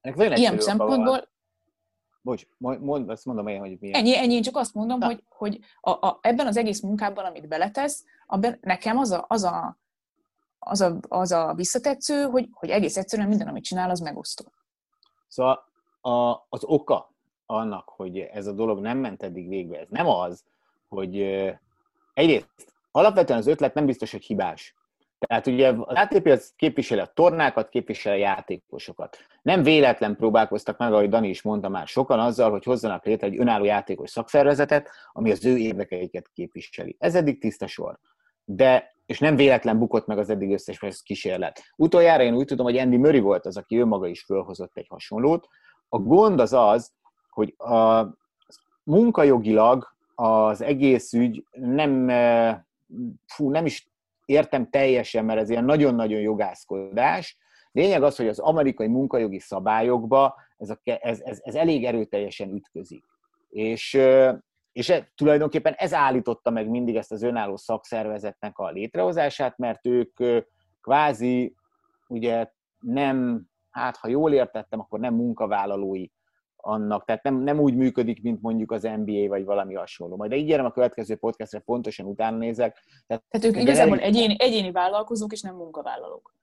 [0.00, 1.30] Ennek Ilyen szempontból...
[2.24, 4.00] Bocs, mond, azt mondom én, hogy milyen.
[4.00, 5.06] Ennyi, ennyi, én csak azt mondom, Na.
[5.06, 9.44] hogy, hogy a, a, ebben az egész munkában, amit beletesz, abban nekem az a, az
[9.44, 9.80] a
[10.64, 14.52] az a, az a visszatetsző, hogy, hogy egész egyszerűen minden, amit csinál, az megosztó.
[15.28, 15.71] Szóval
[16.02, 17.12] a, az oka
[17.46, 20.44] annak, hogy ez a dolog nem ment eddig végbe, ez nem az,
[20.88, 21.20] hogy
[22.14, 24.74] egyrészt alapvetően az ötlet nem biztos, hogy hibás.
[25.26, 29.16] Tehát ugye az ATP az képviseli a tornákat, képviseli a játékosokat.
[29.42, 33.38] Nem véletlen próbálkoztak meg, ahogy Dani is mondta már sokan, azzal, hogy hozzanak létre egy
[33.38, 36.96] önálló játékos szakszervezetet, ami az ő érdekeiket képviseli.
[36.98, 37.98] Ez eddig tiszta sor.
[38.44, 41.62] De és nem véletlen bukott meg az eddig összes kísérlet.
[41.76, 44.86] Utoljára én úgy tudom, hogy Andy Murray volt az, aki ő maga is fölhozott egy
[44.88, 45.48] hasonlót.
[45.94, 46.92] A gond az az,
[47.30, 48.06] hogy a
[48.82, 52.08] munkajogilag az egész ügy nem,
[53.26, 53.88] fú, nem is
[54.24, 57.36] értem teljesen, mert ez ilyen nagyon-nagyon jogászkodás.
[57.72, 63.04] Lényeg az, hogy az amerikai munkajogi szabályokba ez, a, ez, ez, ez elég erőteljesen ütközik.
[63.48, 63.98] És
[64.72, 70.18] és e, tulajdonképpen ez állította meg mindig ezt az önálló szakszervezetnek a létrehozását, mert ők
[70.80, 71.54] kvázi
[72.08, 72.50] ugye
[72.80, 76.06] nem, hát ha jól értettem, akkor nem munkavállalói
[76.56, 80.16] annak, tehát nem, nem úgy működik, mint mondjuk az NBA vagy valami hasonló.
[80.16, 82.84] Majd ígérem a következő podcastre, pontosan utána nézek.
[83.06, 84.14] Tehát, tehát ők igazából elég...
[84.14, 86.34] egyéni, egyéni vállalkozók és nem munkavállalók.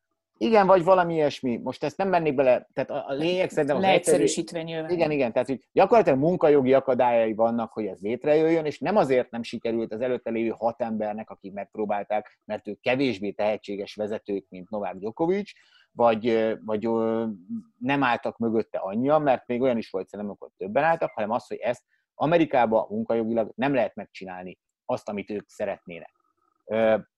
[0.42, 1.58] Igen, vagy valami ilyesmi.
[1.58, 4.90] Most ezt nem mennék bele, tehát a, lényeg szerintem Leegyszerűsítve nyilván.
[4.90, 9.44] Igen, igen, tehát hogy gyakorlatilag munkajogi akadályai vannak, hogy ez létrejöjjön, és nem azért nem
[9.44, 14.96] sikerült az előtte lévő hat embernek, akik megpróbálták, mert ők kevésbé tehetséges vezetők, mint Novák
[14.96, 15.52] Djokovic,
[16.00, 16.90] vagy, vagy
[17.78, 21.48] nem álltak mögötte annyian, mert még olyan is volt szerintem, amikor többen álltak, hanem az,
[21.48, 21.84] hogy ezt
[22.16, 26.12] Amerikában munkajogilag nem lehet megcsinálni azt, amit ők szeretnének.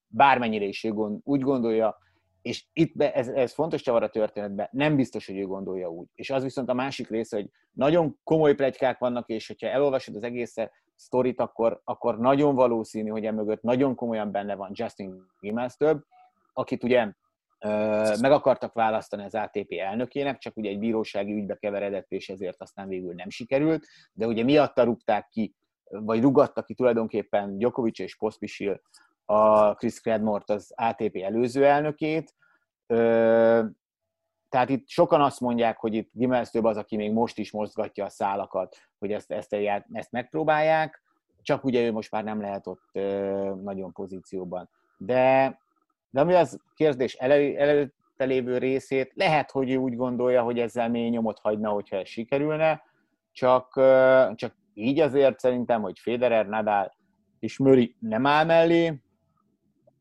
[0.07, 1.97] Bármennyire is ő gond, úgy gondolja,
[2.41, 6.07] és itt be, ez, ez fontos csavar a történetben, nem biztos, hogy ő gondolja úgy.
[6.13, 10.23] És az viszont a másik része, hogy nagyon komoly plegykák vannak, és hogyha elolvasod az
[10.23, 10.55] egész
[10.95, 16.03] sztorit, akkor, akkor nagyon valószínű, hogy emögött nagyon komolyan benne van Justin Gimmels több,
[16.53, 17.13] akit ugye
[18.19, 22.87] meg akartak választani az ATP elnökének, csak ugye egy bírósági ügybe keveredett, és ezért aztán
[22.87, 28.81] végül nem sikerült, de ugye miatta rúgták ki, vagy rugatta ki tulajdonképpen Djokovic és Pospisil
[29.25, 32.35] a Chris Cradmort az ATP előző elnökét.
[34.49, 38.05] Tehát itt sokan azt mondják, hogy itt Gimmels több az, aki még most is mozgatja
[38.05, 39.53] a szálakat, hogy ezt, ezt,
[39.91, 41.03] ezt megpróbálják,
[41.41, 42.89] csak ugye ő most már nem lehet ott
[43.63, 44.69] nagyon pozícióban.
[44.97, 45.57] De,
[46.11, 50.89] de ami az kérdés elő, előtte lévő részét, lehet, hogy ő úgy gondolja, hogy ezzel
[50.89, 52.83] mély nyomot hagyna, hogyha ez sikerülne,
[53.31, 53.73] csak,
[54.35, 56.93] csak így azért szerintem, hogy Federer, Nadal
[57.39, 59.01] és Murray nem áll mellé,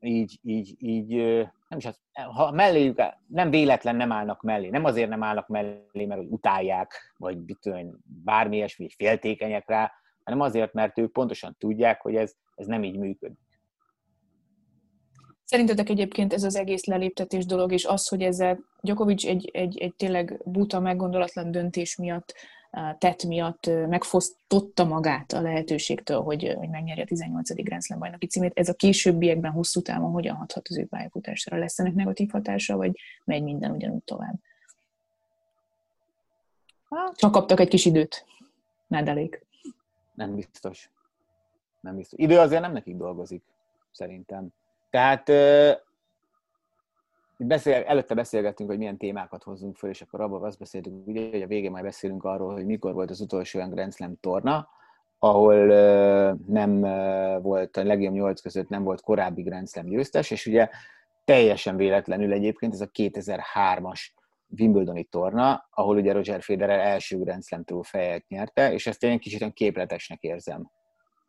[0.01, 1.09] így, így, így
[1.69, 6.07] nem is az, ha melléjük, nem véletlen nem állnak mellé, nem azért nem állnak mellé,
[6.07, 9.93] mert hogy utálják, vagy tudom, bármi ilyesmi, féltékenyek rá,
[10.25, 13.39] hanem azért, mert ők pontosan tudják, hogy ez, ez nem így működik.
[15.51, 19.95] Szerintetek egyébként ez az egész leléptetés dolog, és az, hogy ezzel Djokovic egy, egy, egy
[19.95, 22.35] tényleg buta, meggondolatlan döntés miatt
[22.99, 27.55] tett miatt megfosztotta magát a lehetőségtől, hogy, hogy megnyerje a 18.
[27.55, 28.59] Grand Slam bajnoki címét.
[28.59, 31.59] Ez a későbbiekben hosszú távon hogyan hathat az ő pályafutására?
[31.59, 34.35] Lesz ennek negatív hatása, vagy megy minden ugyanúgy tovább?
[37.15, 38.25] Csak kaptak egy kis időt.
[38.87, 39.47] Nádalék.
[40.15, 40.91] Nem biztos.
[41.81, 42.19] Nem biztos.
[42.19, 43.43] Idő azért nem nekik dolgozik,
[43.93, 44.53] szerintem.
[44.91, 45.31] Tehát
[47.37, 51.43] beszél, előtte beszélgettünk, hogy milyen témákat hozzunk föl, és akkor abban azt beszéltünk, ugye, hogy
[51.43, 54.69] a végén majd beszélünk arról, hogy mikor volt az utolsó olyan Grand Slam torna,
[55.19, 55.67] ahol
[56.47, 56.81] nem
[57.43, 60.69] volt, a legjobb nyolc között nem volt korábbi Grand Slam győztes, és ugye
[61.25, 64.01] teljesen véletlenül egyébként ez a 2003-as
[64.59, 69.53] Wimbledoni torna, ahol ugye Roger Federer első Grand Slam trófejet nyerte, és ezt én kicsit
[69.53, 70.71] képletesnek érzem,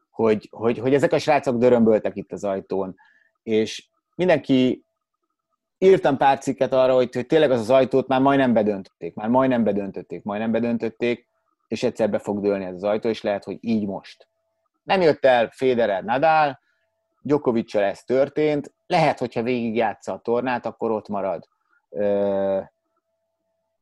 [0.09, 2.95] hogy, hogy, hogy ezek a srácok dörömböltek itt az ajtón,
[3.43, 4.85] és mindenki
[5.77, 9.63] írtam pár cikket arra, hogy, hogy tényleg az az ajtót már majdnem bedöntötték, már majdnem
[9.63, 11.27] bedöntötték, majdnem bedöntötték,
[11.67, 14.27] és egyszer be fog dőlni ez az ajtó, és lehet, hogy így most.
[14.83, 16.59] Nem jött el Federer Nadal,
[17.21, 21.47] djokovic ez történt, lehet, hogyha végigjátsza a tornát, akkor ott marad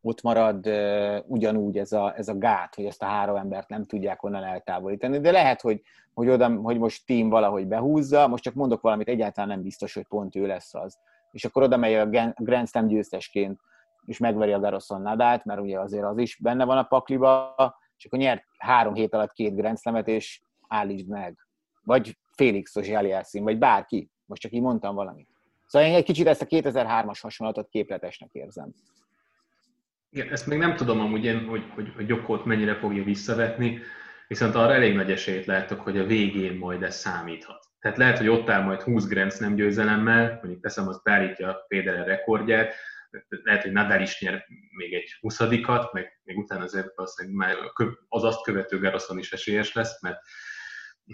[0.02, 3.86] ott marad ö, ugyanúgy ez a, ez a gát, hogy ezt a három embert nem
[3.86, 5.82] tudják onnan eltávolítani, de lehet, hogy,
[6.14, 10.08] hogy, oda, hogy most team valahogy behúzza, most csak mondok valamit, egyáltalán nem biztos, hogy
[10.08, 10.98] pont ő lesz az.
[11.32, 13.60] És akkor oda megy a Grand Slam győztesként,
[14.06, 17.56] és megveri a Garoson Nadát, mert ugye azért az is benne van a pakliba,
[17.98, 21.48] és akkor nyert három hét alatt két Grand Slamet, és állítsd meg.
[21.84, 24.10] Vagy Félix Ozsialiászín, vagy bárki.
[24.26, 25.28] Most csak így mondtam valamit.
[25.68, 28.74] Szóval én egy kicsit ezt a 2003-as hasonlatot képletesnek érzem.
[30.10, 33.82] Igen, ezt még nem tudom amúgy én, hogy, hogy, hogy Jokót mennyire fogja visszavetni,
[34.28, 37.66] viszont arra elég nagy esélyt látok, hogy a végén majd ez számíthat.
[37.80, 42.06] Tehát lehet, hogy ott áll majd 20 Grand nem győzelemmel, mondjuk teszem, az beállítja Federer
[42.06, 42.76] rekordját,
[43.28, 44.46] lehet, hogy Nadal is nyer
[44.78, 45.40] még egy 20
[45.92, 46.88] meg még utána azért
[47.32, 47.56] már
[48.08, 50.20] az azt követő Garoszon is esélyes lesz, mert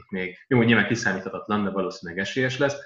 [0.09, 2.77] még, jó, nyilván kiszámíthatatlan, de valószínűleg esélyes lesz,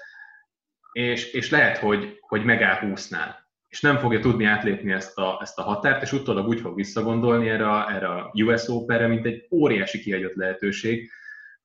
[0.92, 3.34] és, és lehet, hogy, hogy megáll 20-nál,
[3.70, 7.48] és nem fogja tudni átlépni ezt a, ezt a határt, és utólag úgy fog visszagondolni
[7.48, 11.10] erre a, erre a US Open-re, mint egy óriási kihagyott lehetőség,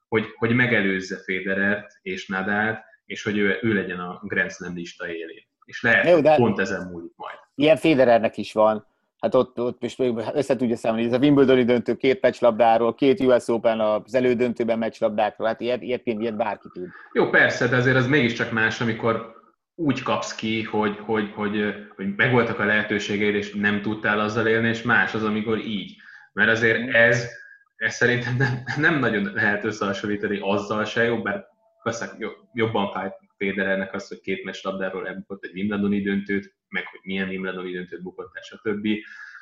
[0.08, 5.08] hogy, hogy megelőzze Federert és Nadált, és hogy ő, ő legyen a Grand Slam lista
[5.08, 5.44] élén.
[5.66, 7.38] És lehet, Jó, de pont ezen múlik majd.
[7.56, 8.86] Ilyen Federernek is van
[9.26, 10.00] hát ott, ott most
[10.34, 15.48] össze tudja számolni, ez a Wimbledoni döntő két meccslabdáról, két US Open az elődöntőben meccslabdákról,
[15.48, 16.88] hát ilyet, ilyet, ilyet bárki tud.
[17.14, 19.35] Jó, persze, de azért az mégiscsak más, amikor
[19.76, 24.68] úgy kapsz ki, hogy, hogy, hogy, hogy megvoltak a lehetőségeid, és nem tudtál azzal élni,
[24.68, 25.96] és más az, amikor így.
[26.34, 27.30] Mert azért ez,
[27.76, 31.46] ez szerintem nem, nem nagyon lehet összehasonlítani azzal se, jobb, bár
[31.84, 32.18] persze
[32.54, 37.72] jobban fájt Federernek az, hogy két meccslabdáról elbukott egy Wimbledoni döntőt, meg hogy milyen Wimbledoni
[37.72, 38.88] döntőt bukott el, stb.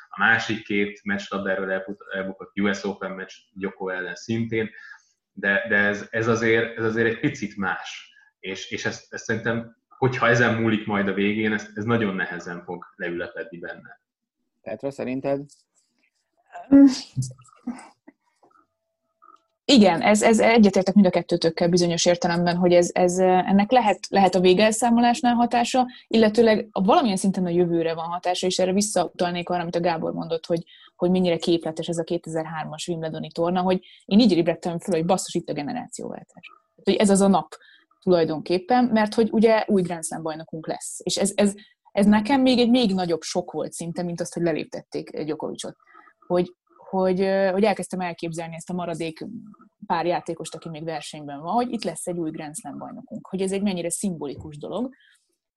[0.10, 4.70] A másik két meccslabdáról elbukott US Open meccs Gyoko ellen szintén,
[5.32, 8.12] de, de ez, ez, azért, ez azért egy picit más.
[8.40, 12.64] És, és ezt, ezt szerintem, hogyha ezen múlik majd a végén, ez, ez nagyon nehezen
[12.64, 14.00] fog leülepedni benne.
[14.62, 15.42] Petra, szerinted?
[19.66, 24.36] Igen, ez, ez egyetértek mind a kettőtökkel bizonyos értelemben, hogy ez, ez, ennek lehet, lehet
[24.36, 29.76] a végelszámolásnál hatása, illetőleg valamilyen szinten a jövőre van hatása, és erre visszautalnék arra, amit
[29.76, 30.64] a Gábor mondott, hogy,
[30.96, 35.34] hogy mennyire képletes ez a 2003-as Wimbledoni torna, hogy én így ébredtem fel, hogy basszus
[35.34, 36.52] itt a generációváltás.
[36.84, 37.56] Hogy ez az a nap
[38.04, 41.00] tulajdonképpen, mert hogy ugye új Grand Slam bajnokunk lesz.
[41.04, 41.54] És ez, ez,
[41.92, 45.76] ez nekem még egy még nagyobb sok volt szinte, mint azt, hogy leléptették Gyokovicsot.
[46.28, 46.56] Hogy,
[46.90, 47.20] hogy,
[47.52, 49.26] hogy elkezdtem elképzelni ezt a maradék
[49.86, 53.42] pár játékost, aki még versenyben van, hogy itt lesz egy új Grand Slam bajnokunk, hogy
[53.42, 54.94] ez egy mennyire szimbolikus dolog,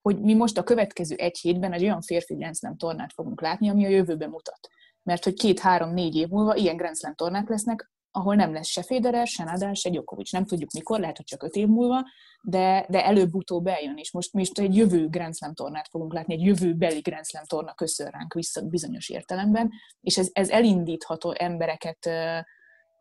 [0.02, 3.68] hogy mi most a következő egy hétben egy olyan férfi Grand Slam tornát fogunk látni,
[3.68, 4.68] ami a jövőben mutat.
[5.02, 9.26] Mert hogy két-három-négy év múlva ilyen Grand Slam tornák lesznek, ahol nem lesz se Federer,
[9.26, 10.32] se Nadal, se Djokovic.
[10.32, 12.04] Nem tudjuk mikor, lehet, hogy csak öt év múlva,
[12.42, 16.34] de, de előbb-utóbb eljön, és most mi is egy jövő Grand Slam tornát fogunk látni,
[16.34, 22.08] egy jövőbeli Grand Slam torna köszön ránk vissza bizonyos értelemben, és ez, ez elindítható embereket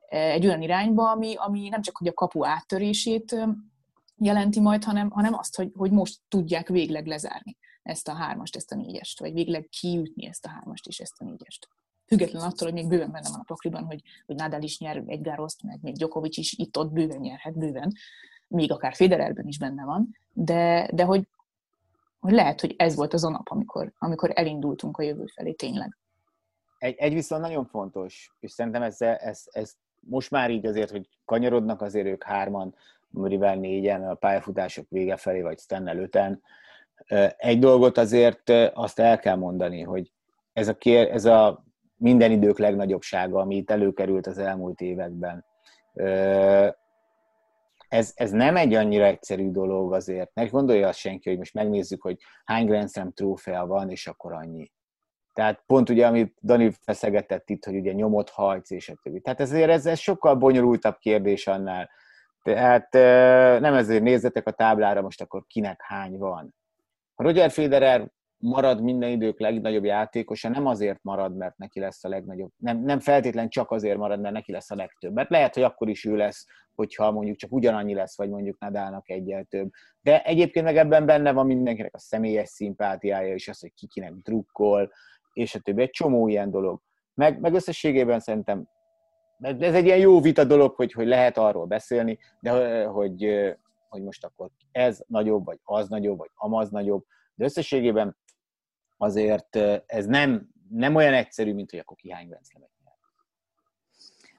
[0.10, 3.36] egy olyan irányba, ami, ami nem csak hogy a kapu áttörését
[4.18, 8.72] jelenti majd, hanem, hanem azt, hogy, hogy most tudják végleg lezárni ezt a hármast, ezt
[8.72, 11.68] a négyest, vagy végleg kiütni ezt a hármast és ezt a négyest
[12.06, 15.22] független attól, hogy még bőven benne van a pakliban, hogy, hogy Nadal is nyer egy
[15.22, 17.94] Garoszt, meg még Djokovic is itt-ott bőven nyerhet, bőven,
[18.48, 21.28] még akár Federerben is benne van, de, de hogy,
[22.20, 25.98] hogy lehet, hogy ez volt az a nap, amikor, amikor elindultunk a jövő felé tényleg.
[26.78, 31.10] Egy, egy viszont nagyon fontos, és szerintem ez, ez, ez most már így azért, hogy
[31.26, 32.76] kanyarodnak azért ők hárman,
[33.10, 36.42] Murivel négyen, a pályafutások vége felé, vagy Stennel öten.
[37.38, 40.12] Egy dolgot azért azt el kell mondani, hogy
[40.54, 41.65] ez a, kér, ez a
[41.96, 45.46] minden idők legnagyobbsága, ami itt előkerült az elmúlt években.
[47.88, 50.34] Ez, ez nem egy annyira egyszerű dolog azért.
[50.34, 54.34] Ne gondolja azt senki, hogy most megnézzük, hogy hány Grand Slam trófea van, és akkor
[54.34, 54.72] annyi.
[55.34, 59.22] Tehát pont ugye, amit Dani feszegetett itt, hogy ugye nyomot hajsz, és a többi.
[59.22, 61.90] Tehát ezért ez, ez sokkal bonyolultabb kérdés annál.
[62.44, 62.94] Tehát
[63.62, 66.56] nem ezért nézzetek a táblára most akkor kinek hány van.
[67.16, 68.12] Roger Federer
[68.46, 73.00] marad minden idők legnagyobb játékosa, nem azért marad, mert neki lesz a legnagyobb, nem, nem
[73.00, 75.14] feltétlen csak azért marad, mert neki lesz a legtöbb.
[75.14, 79.10] Mert lehet, hogy akkor is ő lesz, hogyha mondjuk csak ugyanannyi lesz, vagy mondjuk Nadalnak
[79.10, 79.70] egyel több.
[80.02, 84.14] De egyébként meg ebben benne van mindenkinek a személyes szimpátiája, és az, hogy ki kinek
[84.14, 84.92] drukkol,
[85.34, 85.82] és a többi.
[85.82, 86.82] Egy csomó ilyen dolog.
[87.14, 88.68] Meg, meg összességében szerintem
[89.40, 93.26] ez egy ilyen jó vita dolog, hogy, hogy lehet arról beszélni, de hogy,
[93.90, 97.04] hogy most akkor ez nagyobb, vagy az nagyobb, vagy amaz nagyobb,
[97.36, 98.18] de összességében
[99.06, 102.74] azért ez nem, nem olyan egyszerű, mint hogy akkor kihány Grand Slam-et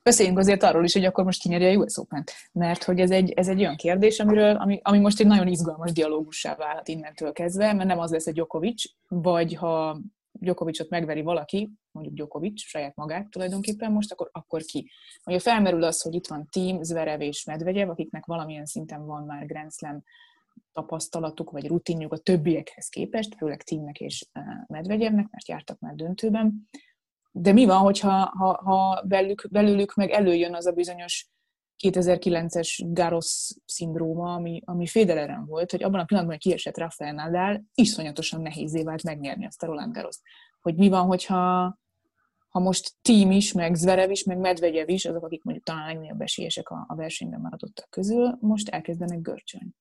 [0.07, 3.31] Beszéljünk azért arról is, hogy akkor most kinyeri a US open mert hogy ez egy,
[3.31, 7.73] ez egy olyan kérdés, amiről, ami, ami most egy nagyon izgalmas dialógussá válhat innentől kezdve,
[7.73, 10.01] mert nem az lesz, hogy Djokovic, vagy ha
[10.33, 14.91] Djokovicot megveri valaki, mondjuk Djokovic saját magát tulajdonképpen most, akkor, akkor ki?
[15.25, 19.47] Ugye felmerül az, hogy itt van Team, Zverev és Medvegyev, akiknek valamilyen szinten van már
[19.47, 20.03] Grand Slam
[20.73, 26.69] tapasztalatuk vagy rutinjuk a többiekhez képest, főleg Teamnek és eh, Medvegyevnek, mert jártak már döntőben.
[27.33, 31.31] De mi van, hogyha ha, ha belük, belőlük meg előjön az a bizonyos
[31.85, 37.65] 2009-es Garos szindróma, ami, ami Federeren volt, hogy abban a pillanatban, hogy kiesett Rafael Nadal,
[37.75, 40.17] iszonyatosan nehézé vált megnyerni azt a Roland Garros.
[40.61, 41.75] Hogy mi van, hogyha
[42.49, 46.21] ha most Team is, meg Zverev is, meg Medvegyev is, azok, akik mondjuk talán legnagyobb
[46.21, 49.75] esélyesek a, a versenyben maradottak közül, most elkezdenek görcsölni.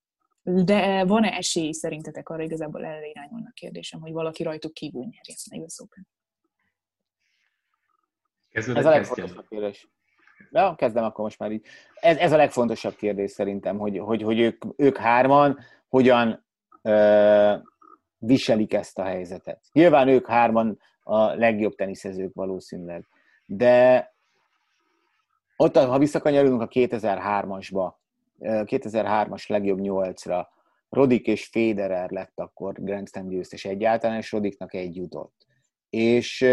[0.48, 5.58] De van-e esély szerintetek arra igazából erre irányulnak kérdésem, hogy valaki rajtuk kívül nyerje a
[5.58, 6.08] US Open?
[8.52, 9.90] ez a legfontosabb kérdés.
[10.52, 11.66] Ja, kezdem akkor most már így.
[11.94, 16.46] Ez, ez a legfontosabb kérdés szerintem, hogy, hogy, hogy ők, ők hárman hogyan
[16.82, 17.56] ö,
[18.18, 19.62] viselik ezt a helyzetet.
[19.72, 23.08] Nyilván ők hárman a legjobb teniszezők valószínűleg,
[23.46, 24.14] de
[25.56, 27.94] ott, ha visszakanyarulunk a 2003-asba,
[28.42, 30.50] 2003-as legjobb nyolcra,
[30.90, 35.46] Rodik és Federer lett akkor Grand Slam győztes egyáltalán, és Rodiknak egy jutott.
[35.90, 36.46] És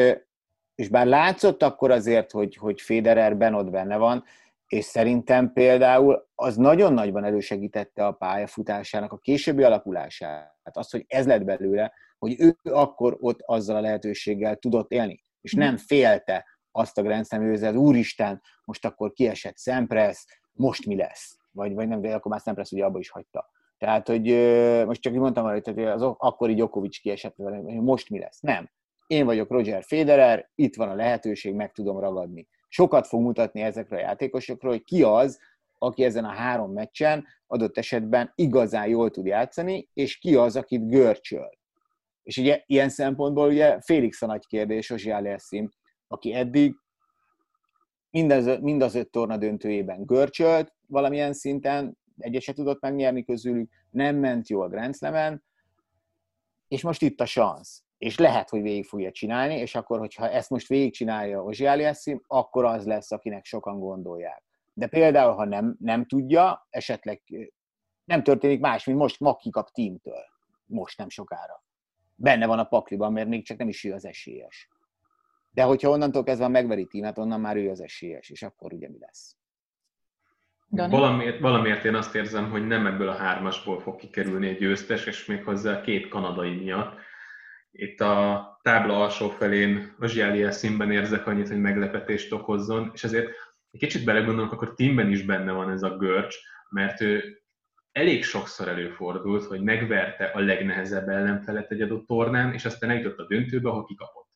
[0.74, 4.24] és bár látszott akkor azért, hogy, hogy Federerben ott benne van,
[4.66, 10.56] és szerintem például az nagyon nagyban elősegítette a pályafutásának a későbbi alakulását.
[10.62, 15.52] Az, hogy ez lett belőle, hogy ő akkor ott azzal a lehetőséggel tudott élni, és
[15.52, 21.36] nem félte azt a Grand Slam úristen, most akkor kiesett Szempresz, most mi lesz?
[21.52, 23.50] Vagy, vagy nem, de akkor már Szempresz ugye abba is hagyta.
[23.78, 24.24] Tehát, hogy
[24.86, 27.36] most csak így mondtam, hogy az akkori Djokovic kiesett,
[27.80, 28.40] most mi lesz?
[28.40, 28.70] Nem
[29.12, 32.48] én vagyok Roger Federer, itt van a lehetőség, meg tudom ragadni.
[32.68, 35.40] Sokat fog mutatni ezekről a játékosokról, hogy ki az,
[35.78, 40.88] aki ezen a három meccsen adott esetben igazán jól tud játszani, és ki az, akit
[40.88, 41.50] görcsöl.
[42.22, 45.70] És ugye ilyen szempontból ugye Félix a nagy kérdés, Ozsi Alessim,
[46.08, 46.74] aki eddig
[48.10, 54.48] mindaz, mind az öt torna döntőjében görcsölt valamilyen szinten, egyeset tudott megnyerni közülük, nem ment
[54.48, 55.44] jó a Grand Slam-en,
[56.68, 60.50] és most itt a szansz és lehet, hogy végig fogja csinálni, és akkor, hogyha ezt
[60.50, 64.42] most végigcsinálja Ozsi Aliassim, akkor az lesz, akinek sokan gondolják.
[64.72, 67.22] De például, ha nem, nem tudja, esetleg
[68.04, 70.24] nem történik más, mint most ma kikap tímtől.
[70.66, 71.64] Most nem sokára.
[72.14, 74.68] Benne van a pakliban, mert még csak nem is ő az esélyes.
[75.50, 78.98] De hogyha onnantól kezdve megveri tímet, onnan már ő az esélyes, és akkor ugye mi
[78.98, 79.36] lesz?
[80.74, 85.24] Valamiért, valamiért én azt érzem, hogy nem ebből a hármasból fog kikerülni egy győztes, és
[85.24, 87.00] még hozzá két kanadai miatt
[87.72, 93.28] itt a tábla alsó felén Azsiália színben érzek annyit, hogy meglepetést okozzon, és ezért
[93.70, 96.36] egy kicsit belegondolok, akkor Timben is benne van ez a görcs,
[96.70, 97.42] mert ő
[97.92, 103.26] elég sokszor előfordult, hogy megverte a legnehezebb ellenfelet egy adott tornán, és aztán eljutott a
[103.26, 104.28] döntőbe, ahol kikapott.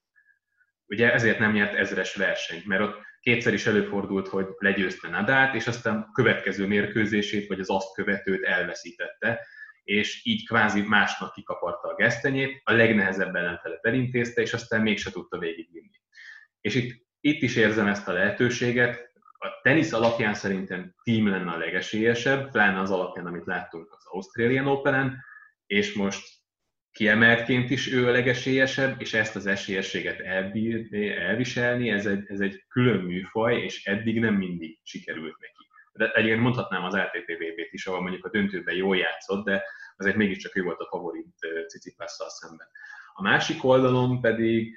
[0.86, 2.96] Ugye ezért nem nyert ezres versenyt, mert ott
[3.26, 9.46] kétszer is előfordult, hogy legyőzte Nadát, és aztán következő mérkőzését, vagy az azt követőt elveszítette,
[9.84, 15.38] és így kvázi másnak kikaparta a gesztenyét, a legnehezebb ellenfelet elintézte, és aztán mégse tudta
[15.38, 16.00] végigvinni.
[16.60, 21.58] És itt, itt is érzem ezt a lehetőséget, a tenisz alapján szerintem team lenne a
[21.58, 25.24] legesélyesebb, pláne az alapján, amit láttunk az Australian Open-en,
[25.66, 26.28] és most
[26.96, 32.64] kiemeltként is ő a legesélyesebb, és ezt az esélyességet elbírni, elviselni, ez egy, ez egy
[32.68, 35.68] külön műfaj, és eddig nem mindig sikerült neki.
[35.92, 39.62] De egyébként mondhatnám az LTTVB-t is, ahol mondjuk a döntőben jól játszott, de
[39.96, 41.34] azért mégiscsak ő volt a favorit
[41.68, 42.66] Cicipasszal szemben.
[43.14, 44.76] A másik oldalon pedig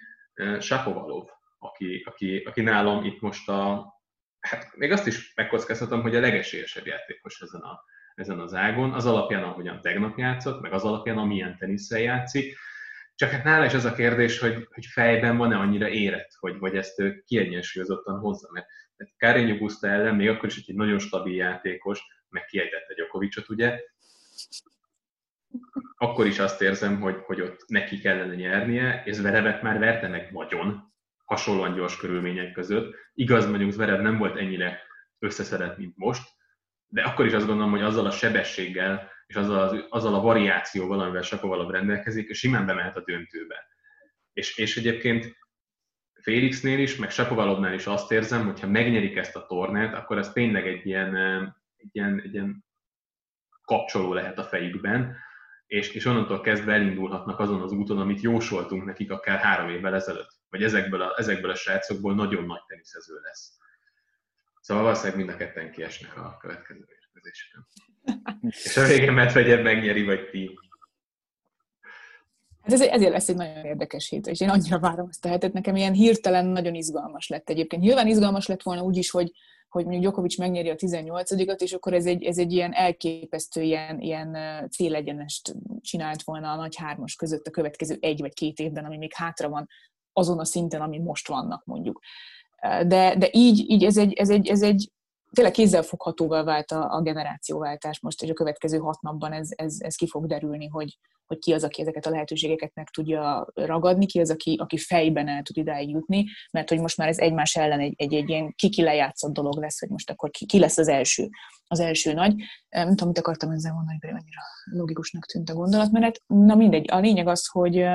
[0.60, 1.28] Sapovalov,
[1.58, 3.94] aki, aki, aki nálam itt most a,
[4.40, 7.84] hát még azt is megkockáztatom, hogy a legesélyesebb játékos ezen, a,
[8.20, 12.58] ezen az ágon, az alapján, ahogyan tegnap játszott, meg az alapján, amilyen tenisszel játszik.
[13.16, 16.76] Csak hát nála is az a kérdés, hogy, hogy fejben van-e annyira érett, hogy, hogy
[16.76, 18.68] ezt ő kiegyensúlyozottan hozza, mert
[19.18, 23.80] Kárényi Buszta ellen, még akkor is egy nagyon stabil játékos, meg kiejtette Gyokovicsot, ugye,
[25.98, 30.32] akkor is azt érzem, hogy, hogy ott neki kellene nyernie, és Zverevet már verte meg
[30.32, 30.94] nagyon,
[31.26, 32.96] hasonlóan gyors körülmények között.
[33.14, 34.82] Igaz, mondjuk Zverev nem volt ennyire
[35.20, 36.30] összeszedett, mint most,
[36.90, 41.00] de akkor is azt gondolom, hogy azzal a sebességgel és azzal, az, azzal a variációval,
[41.00, 43.68] amivel Sapovalov rendelkezik, simán bemehet a döntőbe.
[44.34, 45.38] És, és egyébként
[46.22, 50.32] Félixnél is, meg Sapovalovnál is azt érzem, hogy ha megnyerik ezt a tornát, akkor ez
[50.32, 51.16] tényleg egy ilyen,
[51.76, 52.66] egy ilyen, egy ilyen
[53.62, 55.16] kapcsoló lehet a fejükben,
[55.66, 60.32] és, és onnantól kezdve elindulhatnak azon az úton, amit jósoltunk nekik akár három évvel ezelőtt,
[60.50, 63.58] vagy ezekből a, ezekből a srácokból nagyon nagy teniszező lesz.
[64.70, 67.68] Szóval valószínűleg mind a ketten kiesnek a következő mérkőzésben.
[68.66, 70.60] és a végén Medvegyev megnyeri, vagy ti.
[72.62, 75.54] Hát ez, ezért lesz egy nagyon érdekes hét, és én annyira várom ezt a hetet.
[75.54, 77.82] Nekem ilyen hirtelen nagyon izgalmas lett egyébként.
[77.82, 79.32] Nyilván izgalmas lett volna úgy is, hogy,
[79.70, 84.00] hogy mondjuk Djokovic megnyeri a 18-at, és akkor ez egy, ez egy ilyen elképesztő, ilyen,
[84.00, 84.38] ilyen
[84.72, 89.14] célegyenest csinált volna a nagy hármas között a következő egy vagy két évben, ami még
[89.14, 89.68] hátra van
[90.14, 92.00] azon a szinten, ami most vannak mondjuk.
[92.62, 94.92] De, de így, így ez, egy, ez, egy, ez egy
[95.32, 99.96] tényleg kézzelfoghatóvá vált a, a generációváltás most, és a következő hat napban ez, ez, ez
[99.96, 104.20] ki fog derülni, hogy, hogy ki az, aki ezeket a lehetőségeket meg tudja ragadni, ki
[104.20, 107.80] az, aki, aki fejben el tud idáig jutni, mert hogy most már ez egymás ellen
[107.80, 110.88] egy, egy, egy ilyen kiki lejátszott dolog lesz, hogy most akkor ki, ki lesz az
[110.88, 111.30] első,
[111.68, 112.36] az első nagy.
[112.70, 116.22] Nem tudom, mit akartam ezzel mondani, hogy annyira logikusnak tűnt a gondolatmenet.
[116.28, 117.86] Na mindegy, a lényeg az, hogy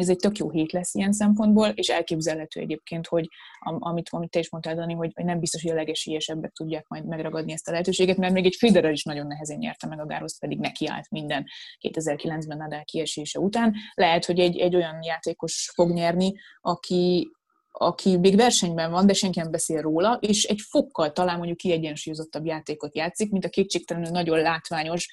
[0.00, 3.28] ez egy tök jó hét lesz ilyen szempontból, és elképzelhető egyébként, hogy
[3.60, 7.06] amit, amit te is mondtál, Dani, hogy, hogy nem biztos, hogy a legesélyesebbek tudják majd
[7.06, 10.38] megragadni ezt a lehetőséget, mert még egy Federer is nagyon nehezen nyerte meg a Gárosz,
[10.38, 11.44] pedig nekiállt minden
[11.88, 13.74] 2009-ben Nadal kiesése után.
[13.94, 17.30] Lehet, hogy egy, egy olyan játékos fog nyerni, aki,
[17.70, 22.46] aki még versenyben van, de senki nem beszél róla, és egy fokkal talán mondjuk kiegyensúlyozottabb
[22.46, 25.08] játékot játszik, mint a kétségtelenül nagyon látványos,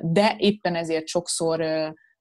[0.00, 1.64] de éppen ezért sokszor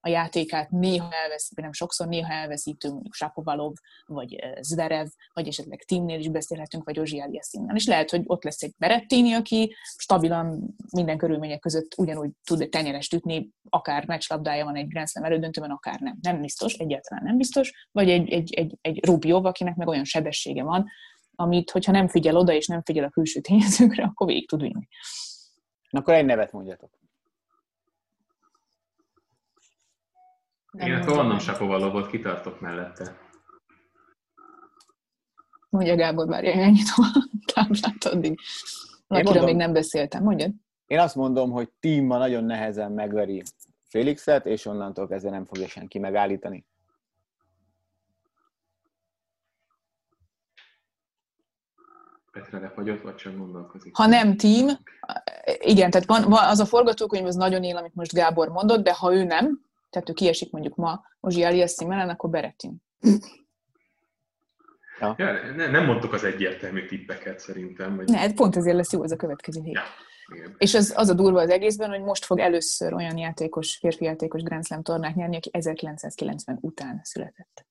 [0.05, 3.73] a játékát néha elveszítő, nem sokszor, néha elveszítő, mondjuk Sapovalov,
[4.05, 7.75] vagy Zverev, vagy esetleg Timnél is beszélhetünk, vagy Ozsi Aliassinnel.
[7.75, 12.69] És lehet, hogy ott lesz egy Berettini, aki stabilan minden körülmények között ugyanúgy tud egy
[12.69, 16.17] tenyerest ütni, akár meccslabdája van egy Grand Slam elődöntőben, akár nem.
[16.21, 17.87] Nem biztos, egyáltalán nem biztos.
[17.91, 20.89] Vagy egy, egy, egy, egy Rubjov, akinek meg olyan sebessége van,
[21.35, 24.87] amit, hogyha nem figyel oda, és nem figyel a külső tényezőkre, akkor végig tud vinni.
[25.89, 26.91] Akkor egy nevet mondjatok.
[30.77, 33.17] Én akkor onnan Sapovalovot kitartok mellette.
[35.69, 38.39] Mondja Gábor, már ennyit a táblát addig.
[39.07, 40.51] Akiről még nem beszéltem, mondjad.
[40.85, 43.43] Én azt mondom, hogy Tíma nagyon nehezen megveri
[43.83, 46.65] Félixet, és onnantól kezdve nem fogja senki megállítani.
[52.31, 53.95] Petra lefagyott, vagy csak gondolkozik?
[53.95, 54.67] Ha nem tím,
[55.59, 58.93] igen, tehát van, van az a forgatókönyv, az nagyon él, amit most Gábor mondott, de
[58.93, 59.61] ha ő nem,
[59.93, 62.83] tehát ő kiesik mondjuk ma Ozsi Aliassim ellen, akkor Beretin.
[64.99, 65.15] Ja.
[65.17, 67.95] Ja, ne, nem mondtuk az egyértelmű tippeket szerintem.
[67.95, 68.09] Vagy...
[68.09, 69.73] Ne, pont ezért lesz jó ez a következő hét.
[69.73, 69.83] Ja,
[70.35, 70.55] igen.
[70.57, 74.41] És az, az a durva az egészben, hogy most fog először olyan játékos, férfi játékos
[74.41, 77.65] Grand Slam tornát nyerni, aki 1990 után született.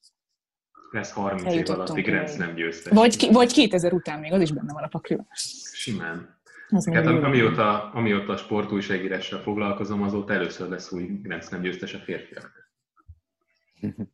[0.90, 2.92] Lesz 30 év alatt Grand Slam győztes.
[2.92, 5.26] Vagy, vagy 2000 után még, az is benne van a pakliban.
[5.72, 6.40] Simán.
[6.72, 11.98] Az hát amióta, amióta a sportújságírással foglalkozom, azóta először lesz új Grand Slam győztes a
[11.98, 12.50] férfiak.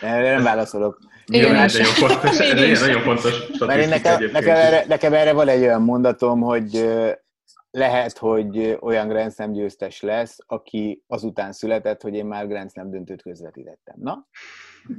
[0.00, 0.98] Erre nem válaszolok.
[1.26, 2.38] Igen, ez nagyon fontos,
[2.70, 6.88] ez nagyon fontos Mert én nekem, nekem, erre, nekem erre van egy olyan mondatom, hogy
[7.70, 12.90] lehet, hogy olyan Grand Slam győztes lesz, aki azután született, hogy én már Grand Slam
[12.90, 13.94] döntőt közvetítettem.
[13.98, 14.26] Na?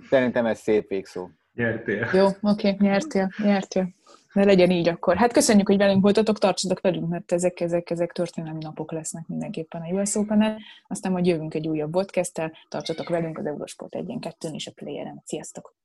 [0.10, 1.30] Szerintem ez szép végszó.
[1.54, 2.10] Nyertél.
[2.14, 3.96] Jó, oké, okay, nyertél, nyertél.
[4.38, 5.16] De legyen így akkor.
[5.16, 9.82] Hát köszönjük, hogy velünk voltatok, tartsatok velünk, mert ezek, ezek, ezek történelmi napok lesznek mindenképpen
[9.82, 14.50] a US open Aztán majd jövünk egy újabb podcasttel, tartsatok velünk az Eurosport 1 2
[14.54, 15.22] és a Playeren.
[15.26, 15.76] Sziasztok!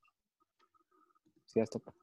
[1.47, 2.02] Sziasztok!